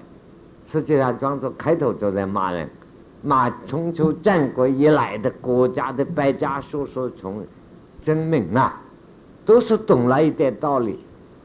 [0.65, 2.67] 实际上，庄子开头就在骂人，
[3.21, 7.45] 骂春秋战国以来的国家的百家学说从
[8.01, 8.80] 证明啊，
[9.45, 10.99] 都是懂了一点道理，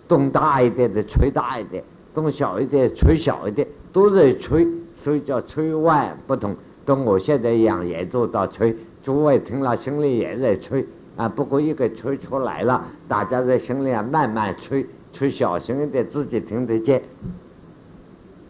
[0.07, 1.83] 懂大一点的吹大一点，
[2.15, 6.55] 懂小一点吹小一点，都在吹，所以叫吹万不同。
[6.85, 11.29] 跟我现在一样，也做到吹，诸位听了心里也在吹啊。
[11.29, 17.03] 不过一个吹出来了，大家在心里啊慢慢吹，吹小心一点，自己听得见。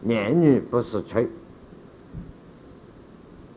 [0.02, 1.26] 言语不是吹，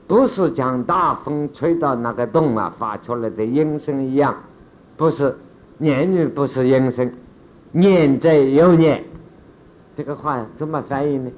[0.08, 4.36] 不是将大风吹到那个洞啊发出来的音声一样，
[4.96, 5.38] 不是
[5.80, 7.12] 言语不是音声，
[7.72, 9.04] 念在有念，
[9.96, 11.32] 这个话怎么翻译呢？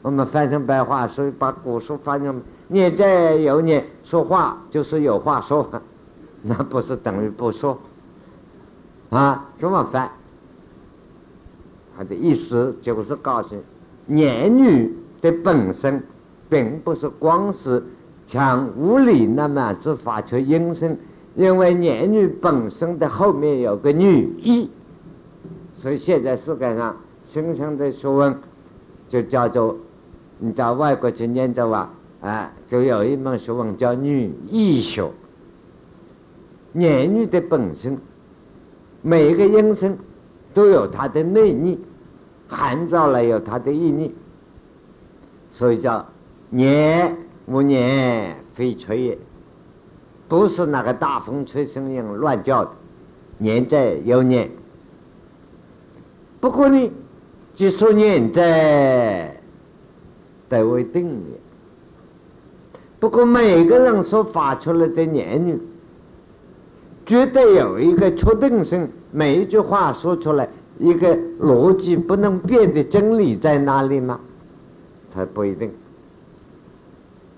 [0.00, 5.68] 我们翻成白话，所以把古书翻成念在有念，说话就是有话说，
[6.42, 7.78] 那不是等于不说
[9.10, 9.50] 啊？
[9.54, 10.10] 怎么翻？
[11.96, 13.56] 他的意思就是告诉。
[14.06, 16.02] 言语的本身，
[16.48, 17.84] 并不是光是
[18.24, 20.96] 像物理那么只发出音声，
[21.38, 24.68] 因为言语本身的后面有个女”意，
[25.72, 28.36] 所以现在世界上新生的学问
[29.08, 29.76] 就叫做，
[30.40, 35.08] 你到外国去念的话，啊，就有一门学问叫语义学。
[36.74, 37.96] 言语的本身，
[39.00, 39.96] 每一个音声
[40.52, 41.78] 都有它的内意。
[42.50, 44.14] 含造了有它的意义，
[45.50, 46.06] 所以叫
[46.48, 49.18] 念无念非吹也，
[50.28, 52.70] 不是那个大风吹声音乱叫的，
[53.38, 54.50] 念在有念。
[56.38, 56.92] 不过呢，
[57.54, 59.40] 即说念在，
[60.48, 61.40] 得为定也。
[63.00, 65.58] 不过每个人所发出来的言语，
[67.06, 70.48] 绝对有一个确定性，每一句话说出来。
[70.78, 74.20] 一个逻辑不能变的真理在哪里吗？
[75.12, 75.72] 他不一定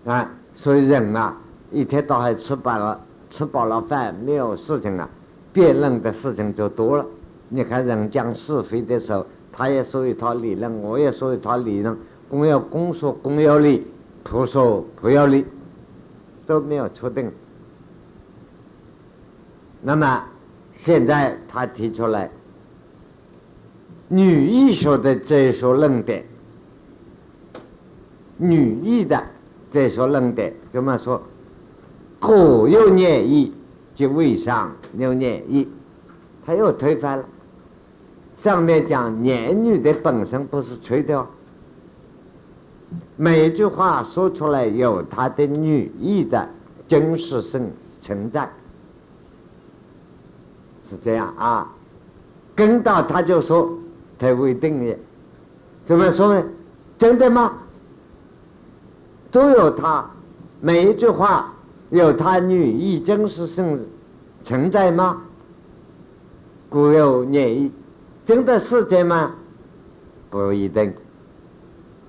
[0.05, 0.31] 啊。
[0.53, 1.35] 所以人啊，
[1.71, 5.09] 一天到晚吃饱了吃饱了饭，没有事情啊，
[5.53, 7.07] 辩论的事情就多了。
[7.49, 11.97] 你看人讲是非的时候，他也说一套理论，我也说一套理论，
[12.29, 13.87] 公要公说公有理，
[14.25, 15.45] 婆说婆有理，
[16.47, 17.31] 都没有确定。
[19.83, 20.25] 那么
[20.75, 22.31] 现在他提出来。
[24.13, 26.25] 女艺学的这一说论点，
[28.37, 29.23] 女艺的
[29.71, 31.23] 这一说论点怎么说？
[32.21, 33.53] 各有念意，
[33.97, 35.67] 即为上又念意，
[36.47, 37.25] 他又推翻了。
[38.37, 41.27] 上面讲言语的本身不是吹的哦，
[43.17, 46.49] 每一句话说出来有它的语义的
[46.87, 48.49] 真实性存在，
[50.89, 51.75] 是这样啊。
[52.55, 53.77] 跟到他就说。
[54.19, 54.99] 他未定的，
[55.87, 56.45] 怎么说呢？
[56.99, 57.55] 真的吗？
[59.31, 60.05] 都有他，
[60.61, 61.51] 每一句话
[61.91, 63.87] 有他语义真实性
[64.43, 65.23] 存在吗？
[66.69, 67.73] 故有念意，
[68.25, 69.35] 真的是这吗？
[70.31, 70.93] 不一定。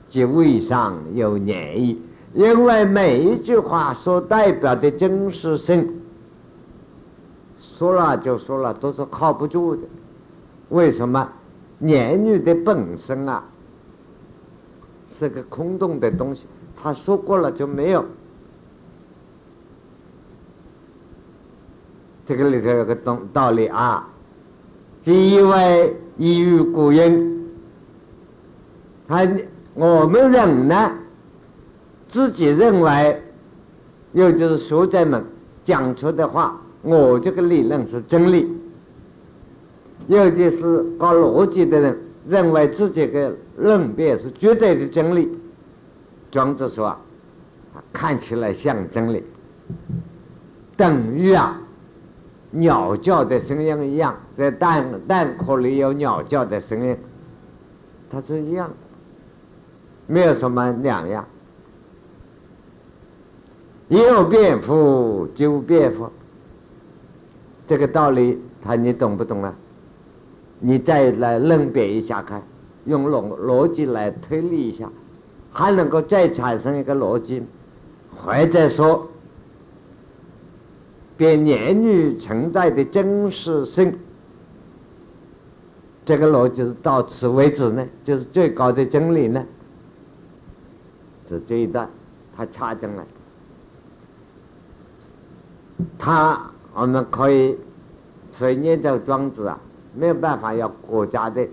[0.07, 1.99] 即为上有念意，
[2.33, 6.01] 因为每一句话所代表的真实性，
[7.57, 9.81] 说了就说了，都是靠不住的。
[10.69, 11.27] 为什么？
[11.79, 13.43] 言语的本身啊，
[15.07, 16.45] 是个空洞的东西，
[16.75, 18.05] 他说过了就没有。
[22.35, 24.07] 这个里头有个道道理啊，
[25.01, 27.49] 即因为依于古音，
[29.07, 29.27] 他
[29.73, 30.91] 我们人呢，
[32.07, 33.21] 自己认为，
[34.13, 35.23] 又就是学者们
[35.65, 38.47] 讲出的话，我这个理论是真理。
[40.07, 45.29] 尤其是搞逻辑的人，认为自己的论辩是绝对的真理，
[46.31, 46.95] 庄子说，
[47.93, 49.23] 看起来像真理，
[50.75, 51.61] 等于啊，
[52.51, 56.95] 鸟叫的声音一样，在蛋蛋壳里有鸟叫的声音，
[58.09, 58.69] 它是一样，
[60.05, 61.25] 没有什么两样。
[63.87, 66.09] 有变佛就变佛，
[67.67, 69.53] 这个道理，他你懂不懂啊？
[70.59, 72.41] 你再来论别一下看，
[72.85, 74.89] 用逻逻辑来推理一下，
[75.51, 77.43] 还能够再产生一个逻辑，
[78.15, 79.07] 或者说，
[81.21, 83.95] 对言语存在的真实性，
[86.03, 87.87] 这个逻辑是到此为止呢？
[88.03, 89.45] 就是最高的真理呢？
[91.29, 91.87] 是这一段，
[92.35, 93.05] 他掐进来。
[95.99, 97.55] 他我们可以
[98.31, 99.59] 所以念这个庄子啊，
[99.93, 101.47] 没有办法要国家的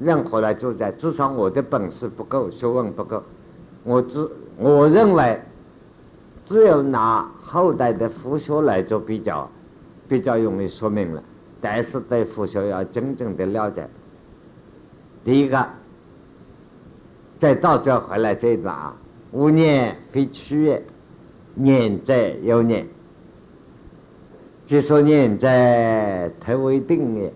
[0.00, 3.22] 任何来主宰，至少我的本事不够，学问不够。
[3.84, 4.28] 我只
[4.58, 5.40] 我认为，
[6.50, 9.48] 只有拿后代的佛学来做比较，
[10.08, 11.22] 比较容易说明了。
[11.60, 13.88] 但是对佛学要真正的了解，
[15.24, 15.64] 第一个，
[17.38, 18.96] 在道教回来这一段啊，
[19.30, 20.82] 无念非取也，
[21.54, 22.84] 念者有念。
[24.66, 27.32] 即说念在特为定也，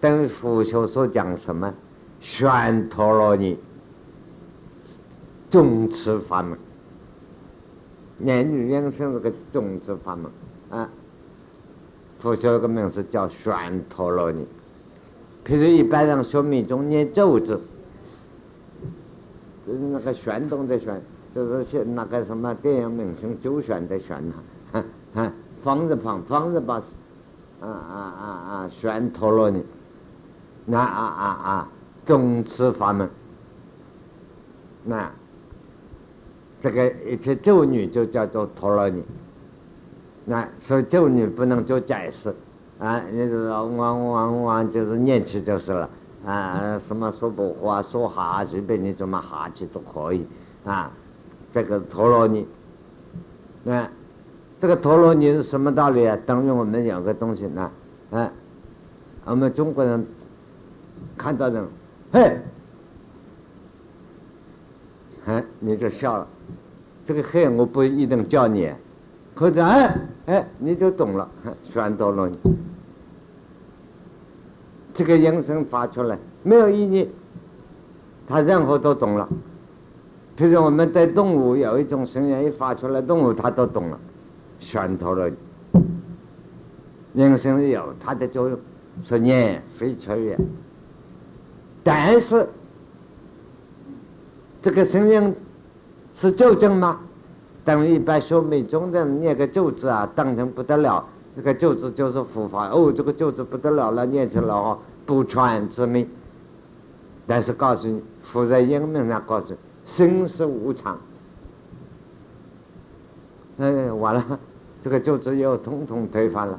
[0.00, 1.72] 等佛学所讲什么？
[2.18, 3.56] 玄陀罗尼，
[5.48, 6.58] 众持法门。
[8.18, 10.30] 念女人生这个种子法门
[10.70, 10.88] 啊，
[12.18, 14.46] 佛学个名字叫玄陀罗尼。
[15.44, 17.60] 譬如一般人学密宗念咒子，
[19.66, 21.00] 就是那个旋动的旋，
[21.34, 25.32] 就是像那个什么电影明星周旋的旋呐，哈。
[25.62, 26.82] 方子方，方子把，啊
[27.62, 29.64] 啊啊啊，旋陀罗尼，
[30.64, 31.68] 那啊啊啊，
[32.04, 33.08] 宗持法门，
[34.84, 35.10] 那
[36.66, 39.00] 这个一切咒语就叫做陀罗尼，
[40.24, 42.34] 那所以咒语不能做解释，
[42.80, 45.88] 啊，你说汪汪汪就是念起就是了，
[46.24, 50.26] 啊，什么说不话说哈随便你怎么哈气都可以，
[50.64, 50.90] 啊，
[51.52, 52.44] 这个陀罗尼，
[53.62, 53.88] 那。
[54.58, 56.18] 这个陀罗尼是什么道理啊？
[56.26, 57.70] 等于我们两个东西呢，
[58.10, 58.32] 啊，
[59.24, 60.04] 我们中国人
[61.16, 61.64] 看到人，
[62.10, 62.40] 嘿，
[65.26, 66.26] 哎，你就笑了。
[67.06, 68.68] 这个嘿，我不一定叫你，
[69.36, 69.96] 或者哎
[70.26, 71.30] 哎，你就懂了。
[71.62, 72.36] 旋陀罗尼，
[74.92, 77.08] 这个音声发出来没有意义，
[78.26, 79.28] 他任何都懂了。
[80.36, 83.98] 譬如我们对动物有一种声音一发出来，动物它都懂了。
[84.58, 85.30] 宣陀罗，
[87.14, 88.58] 人声有它的作用，
[89.00, 90.36] 说念非常远，
[91.84, 92.48] 但是
[94.60, 95.32] 这个声音
[96.16, 96.98] 是纠正吗？
[97.62, 101.04] 等于一般学密宗的念个咒字啊，当成不得了，
[101.36, 106.08] 这个咒字就是佛法哦，这个咒字不得了了，念出来哦，不传之名。
[107.26, 110.98] 但是告诉你，佛在英明上告诉你，生死无常。
[113.58, 114.38] 哎，完了，
[114.80, 116.58] 这个就只有统统推翻了，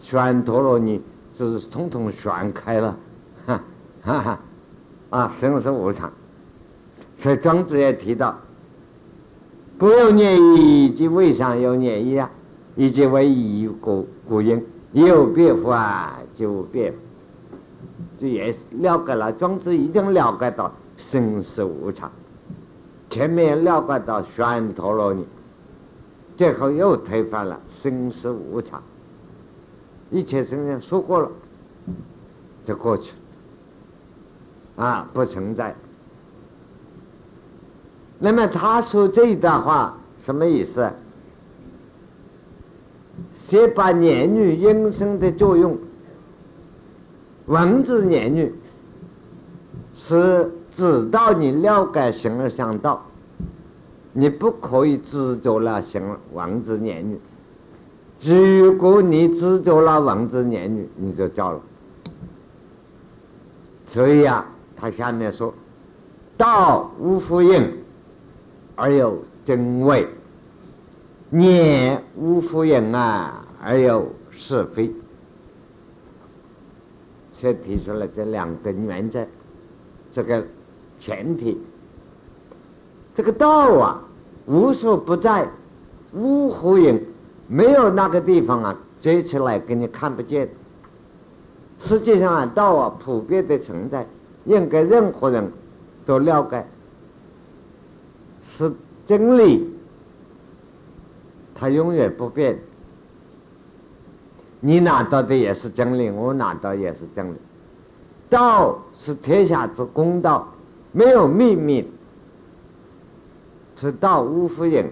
[0.00, 1.00] 旋陀罗尼
[1.32, 2.96] 就是统统旋开了，
[3.46, 3.60] 哈
[4.02, 4.40] 哈哈，
[5.10, 6.10] 啊，生死无常。
[7.16, 8.36] 所以庄子也提到，
[9.78, 12.30] 不有念意，即为上要念意啊，
[12.76, 16.94] 以及为义故故因，有变化就变，
[18.18, 19.30] 这也是了解了。
[19.32, 22.10] 庄子已经了解到生死无常，
[23.10, 25.26] 前面了解到旋陀罗尼。
[26.36, 28.82] 最后又推翻了生死无常，
[30.10, 31.30] 一切生命说过了，
[32.64, 33.12] 就过去
[34.76, 35.74] 啊，不存在。
[38.18, 40.90] 那么他说这一段话什么意思？
[43.34, 45.76] 先把言语音声的作用，
[47.46, 48.54] 文字言语
[49.94, 53.02] 是指导你了解形而上道。
[54.12, 56.02] 你不可以执着了行
[56.32, 57.20] 文字言语，
[58.62, 61.60] 如果你执着了文字言语，你就糟了。
[63.84, 65.52] 所以啊，他下面说
[66.36, 67.72] ：“道无复应，
[68.76, 70.06] 而有真伪；
[71.30, 74.92] 念无复应啊，而有是非。”
[77.32, 79.26] 才提出了这两个原则，
[80.12, 80.44] 这个
[80.98, 81.60] 前提。
[83.14, 84.02] 这个道啊。
[84.46, 85.48] 无所不在，
[86.12, 87.02] 无何影，
[87.48, 90.48] 没有那个地方啊，追起来给你看不见。
[91.80, 94.06] 实际上啊，道啊，普遍的存在，
[94.44, 95.50] 应该任何人
[96.04, 96.64] 都了解。
[98.48, 98.72] 是
[99.04, 99.68] 真理，
[101.54, 102.58] 它永远不变。
[104.60, 107.36] 你拿到的也是真理，我拿到也是真理。
[108.30, 110.48] 道是天下之公道，
[110.92, 111.86] 没有秘密。
[113.78, 114.88] 是道无复影，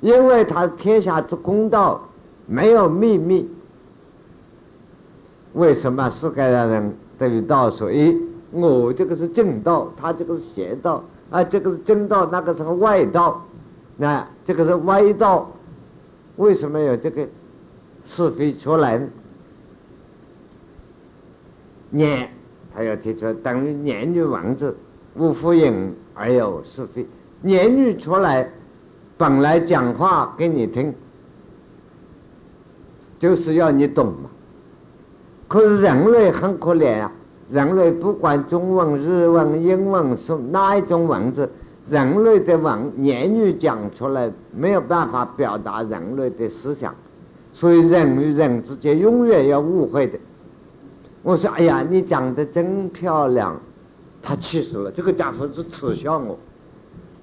[0.00, 2.00] 因为他天下之公道，
[2.46, 3.48] 没有秘密。
[5.54, 8.16] 为什么世界上人对于道说：“咦，
[8.52, 13.44] 我这个是正道，他这个是邪道啊，这个是正道，那个是个外道，
[13.96, 15.50] 那这个是歪道。”
[16.36, 17.26] 为什么有这个
[18.04, 19.08] 是非出来呢？
[21.88, 22.28] 念，
[22.74, 24.76] 他要提出等于念女王子，
[25.14, 27.06] 无复影而有是非。
[27.42, 28.50] 言语出来，
[29.16, 30.94] 本来讲话给你听，
[33.18, 34.28] 就是要你懂嘛。
[35.48, 37.10] 可是人类很可怜啊，
[37.48, 41.48] 人类不管中文、日文、英文是哪一种文字，
[41.88, 46.94] 人类的文言语讲出来没有办法表达人类的思想，
[47.52, 50.18] 所以人与人之间永远要误会的。
[51.22, 53.56] 我说：“哎呀，你讲的真漂亮。”
[54.22, 56.36] 他气死了，这个家伙是耻笑我。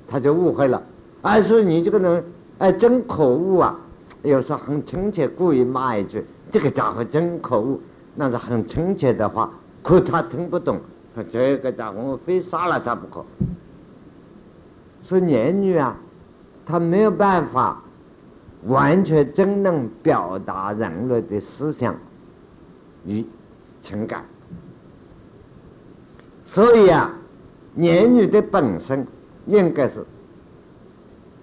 [0.07, 0.81] 他就误会了，
[1.21, 2.23] 哎，说你这个人，
[2.59, 3.77] 哎，真可恶啊！
[4.21, 7.77] 有时候很亲切，故意骂一句：“这个家伙真可恶。”
[8.15, 9.51] 那是很亲切的话，
[9.83, 10.81] 可他听不懂。
[11.15, 13.23] 他这个家伙，我非杀了他不可。
[15.03, 15.95] 说言语啊，
[16.65, 17.83] 他没有办法
[18.65, 21.95] 完全真能表达人类的思想
[23.05, 23.23] 与
[23.81, 24.25] 情感，
[26.45, 27.13] 所以啊，
[27.75, 29.05] 言语的本身。
[29.45, 30.05] 应该是，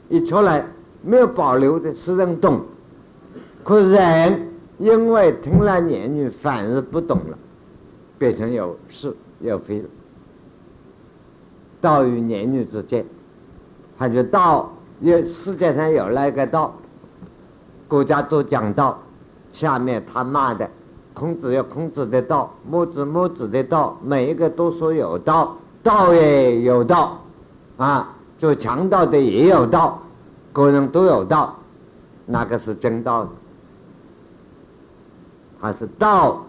[0.09, 0.65] 一出来
[1.03, 2.63] 没有保留的，使人懂。
[3.63, 7.39] 可人因为听了言语，反而不懂了，
[8.21, 9.89] 变成有是有非了。
[11.81, 13.03] 道与言语之间，
[13.97, 16.75] 他就道有世界上有那个道，
[17.89, 18.99] 国家都讲道，
[19.51, 20.69] 下面他骂的，
[21.15, 27.19] 孔子有孔子的道，墨子墨子的道，每一个都说有道，道也有道。
[27.79, 29.99] 啊，做强盗的也有道，
[30.53, 31.57] 个人都有道，
[32.27, 33.27] 那个是真道。
[35.59, 36.45] 还是道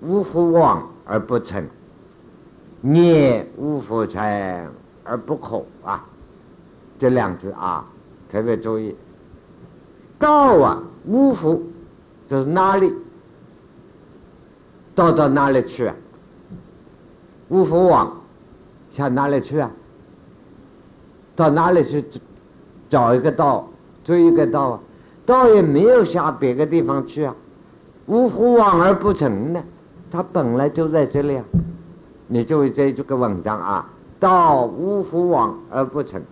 [0.00, 1.66] 无复往而不成，
[2.82, 4.22] 念无复成
[5.02, 6.04] 而不可啊！
[6.98, 7.86] 这两句啊，
[8.30, 8.94] 特别注意。
[10.18, 11.62] 道啊，无福，
[12.28, 12.92] 这是哪里？
[14.94, 15.94] 道到哪里去啊？
[17.48, 18.20] 无福往
[18.90, 19.70] 向哪里去啊？
[21.34, 22.04] 到哪里去
[22.90, 23.66] 找一个道，
[24.04, 24.80] 追一个道啊？
[25.24, 27.34] 道也没有向别个地方去啊，
[28.04, 29.64] 无福往而不成呢。
[30.10, 31.44] 它本来就在这里啊。
[32.30, 33.90] 你就这这个文章啊，
[34.20, 36.22] 道无复往而不成。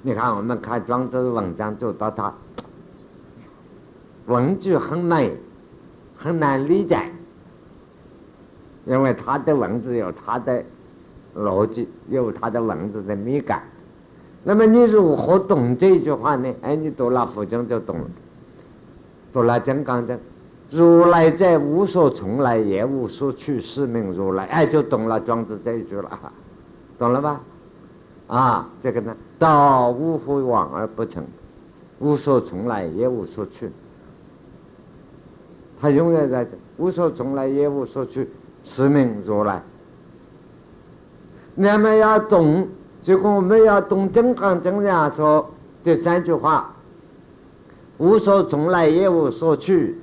[0.00, 2.32] 你看我们看庄子的文章，就到他
[4.26, 5.36] 文句很美，
[6.16, 6.98] 很难理解，
[8.86, 10.64] 因为他的文字有他的
[11.36, 13.62] 逻辑，有他的文字的美感。
[14.44, 16.54] 那么你如何懂这句话呢？
[16.62, 18.04] 哎，你读了《佛经》就懂了，
[19.32, 20.16] 读了《金刚经》，
[20.70, 24.44] 如来在无所从来，也无所去，是名如来。
[24.46, 26.10] 哎，就懂了庄子这一句了，
[26.98, 27.40] 懂了吧？
[28.26, 31.24] 啊，这个呢，道无复往而不成，
[32.00, 33.70] 无所从来，也无所去。
[35.80, 38.28] 他永远在这，无所从来，也无所去，
[38.64, 39.62] 是名如来。
[41.54, 42.68] 那么要懂。
[43.02, 45.48] 结果我们要懂真刚真样说
[45.84, 46.74] 这三句话，
[47.98, 49.96] 无所从来也无所去，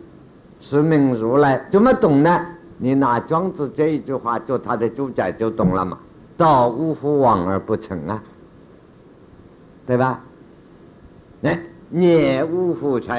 [0.63, 1.61] 是名如来。
[1.69, 2.45] 怎么懂呢？
[2.77, 5.99] 你拿庄子这一句话做他的主宰就懂了嘛。
[6.37, 8.23] 道无复往而不成啊，
[9.85, 10.21] 对吧？
[11.43, 11.59] 哎，
[11.89, 13.13] 念无复成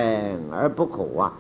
[0.50, 1.32] 而不可啊。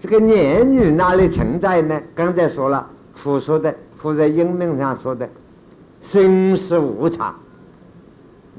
[0.00, 2.00] 这个念语哪里存在呢？
[2.12, 2.84] 刚才说了，
[3.14, 5.28] 佛说的，佛在英明上说的，
[6.02, 7.34] 生死无常。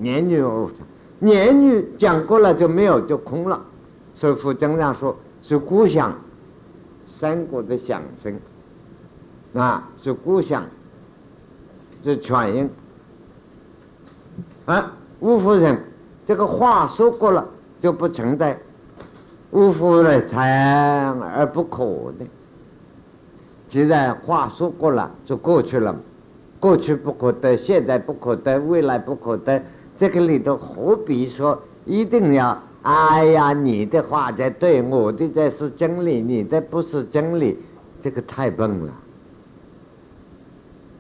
[0.02, 3.62] 言语无常，言语讲过了就没有，就空了。
[4.14, 6.12] 所以佛经上说是故乡，
[7.20, 8.40] 三国的响声，
[9.56, 10.64] 啊，是故乡，
[12.04, 12.70] 是传音。
[14.66, 15.82] 啊，无夫人，
[16.28, 17.44] 这个话说过了
[17.82, 18.60] 就不存在，
[19.50, 21.84] 无夫人参而不可
[22.20, 22.26] 的。
[23.68, 25.96] 既然话说过了，就过去了，
[26.60, 29.60] 过去不可得，现在不可得，未来不可得。
[29.98, 32.62] 这个里头何必说一定要？
[32.84, 37.58] 哎呀，你的话才对，我的才是真理，你的不是真理，
[38.02, 38.94] 这个太笨了。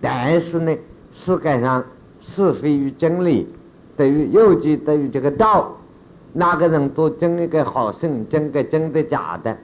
[0.01, 0.75] 但是呢，
[1.11, 1.84] 世界上
[2.19, 3.47] 是非与真理
[3.95, 5.75] 对于尤其对于这个道，
[6.34, 9.57] 哪个人都争一个好胜，争个真的假的，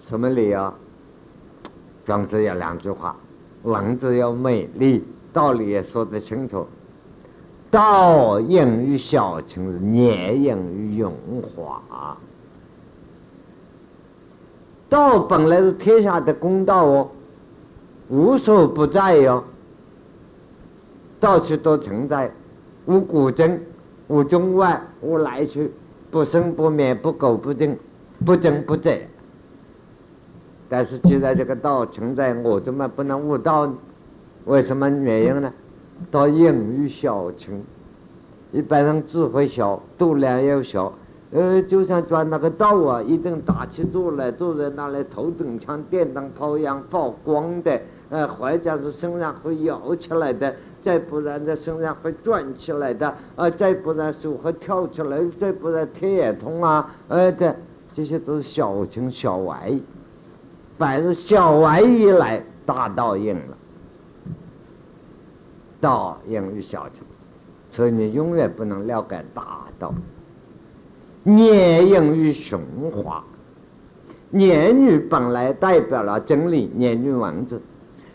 [0.00, 0.74] 什么理由？
[2.04, 3.16] 庄子有两句话：
[3.62, 6.66] 文字要美丽，道理也说得清楚。
[7.70, 11.12] 道应于小情，念应于荣
[11.42, 12.16] 华。
[14.88, 17.08] 道本来是天下的公道哦，
[18.08, 19.42] 无所不在哟，
[21.18, 22.30] 到处都存在，
[22.86, 23.60] 无古今，
[24.06, 25.72] 无中外，无来去，
[26.10, 27.76] 不生不灭，不垢不净，
[28.24, 29.08] 不增不减。
[30.68, 33.74] 但是既然这个道存在，我怎么不能悟道呢？
[34.44, 35.52] 为什么原因呢？
[36.10, 37.62] 到应于小情，
[38.52, 40.92] 一般人智慧小，度量又小。
[41.32, 47.80] 呃，就像钻那个道啊，一定打起坐来，坐在那里，头等舱电灯泡一样发光的。
[48.08, 57.56] 呃，或者是身上会摇起来的，再不然在身上会转起来的，呃，再不然手会跳起来，再不然天也通啊，呃，这
[57.92, 59.82] 这些都是小情小玩意。
[60.78, 63.56] 凡是小玩意一来，大道应了，
[65.80, 67.04] 道应于小乘，
[67.70, 69.94] 所以你永远不能了解大道。
[71.22, 72.60] 年应于雄
[72.90, 73.24] 华，
[74.30, 77.60] 年女本来代表了真理，年女王子。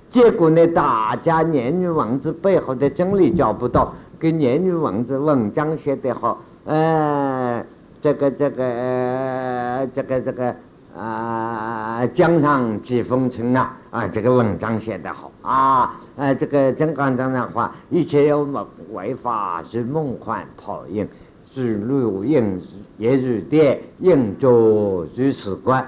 [0.10, 7.66] 结果呢，大家年女王子背后的真理找不到，给年女王子文章写得好，呃，
[8.02, 10.56] 这个这个这个这个
[10.96, 21.08] 啊，江上几风尘啊，啊，这个文章写得好啊，呃，这个真刚这的话，一切有梦为法是梦幻泡影。
[21.54, 22.62] 是如应
[22.98, 25.86] 也如电，应就如此观，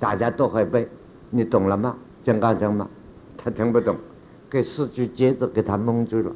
[0.00, 0.88] 大家都会背，
[1.30, 1.96] 你懂了吗？
[2.24, 2.88] 金刚经吗？
[3.36, 3.94] 他听不懂，
[4.50, 6.32] 给四句接着给他蒙住了，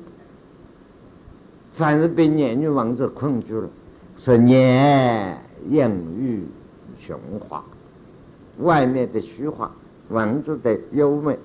[1.73, 3.69] 反而被念女王子困住了。
[4.17, 5.37] 说念
[5.69, 6.45] 应于
[7.11, 7.65] 雄华，
[8.59, 9.69] 外面的虚华，
[10.11, 11.37] 文字的优美，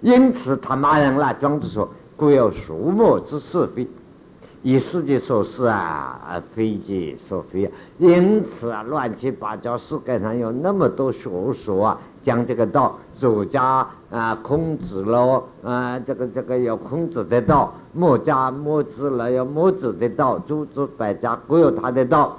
[0.00, 1.34] 因此他骂人了。
[1.34, 1.86] 庄子说
[2.16, 3.86] ：“故有俗墨之是非。”
[4.62, 22.36] 以世界所是啊，非己所非啊，因此啊，乱七八糟，世界上有那么多学说啊，讲这个道，儒家啊，孔子喽，啊，这个这个有孔子的道，墨家墨子了，有墨子的道，诸子百家各有他的道，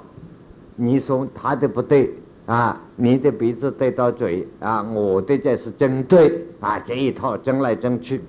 [0.76, 2.14] 你说他的不对
[2.48, 8.22] 啊，你的鼻子对到嘴啊，我的这是针对啊，这一套争来争去。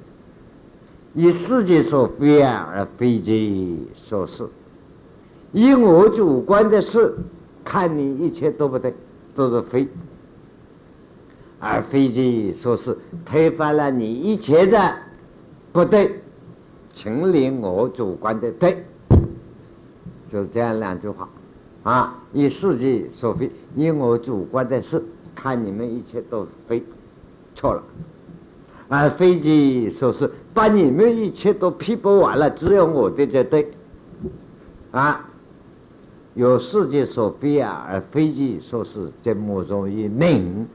[1.14, 4.46] 以世界所非而非己所是，
[5.54, 7.16] 以我主观的事
[7.64, 8.94] 看你一切都不对，
[9.34, 9.88] 都是非，
[11.58, 14.96] 而非己所是，推翻了你一切的
[15.72, 16.22] 不对，
[16.94, 18.84] 请理我主观的对，
[20.28, 21.30] 就这样两句话。
[21.90, 22.16] 啊。
[22.32, 26.84] 以世界所非，以我主观的事看你们一切都非，
[27.56, 27.82] 错了。
[28.88, 33.72] 而飞机说是把你们一切都批驳完了，只有我的才对，
[34.92, 35.26] 啊，
[36.34, 40.68] 有世界所非啊，而飞机说是这么容易明。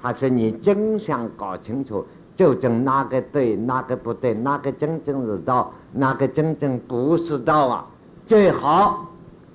[0.00, 7.86] 他说你真想搞清楚，究竟哪个对，哪个不对，哪个真正是道，哪个真正不是道啊？
[8.26, 9.11] 最好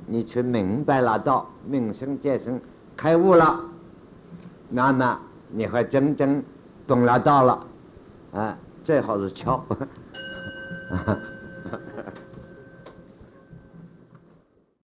[0.08, 2.60] 你去明白了道，明心见生，
[2.96, 3.60] 开悟了，
[4.70, 5.20] 那么
[5.52, 6.42] 你会真正
[6.88, 7.68] 懂了道了。
[8.34, 9.64] 啊，最好是敲。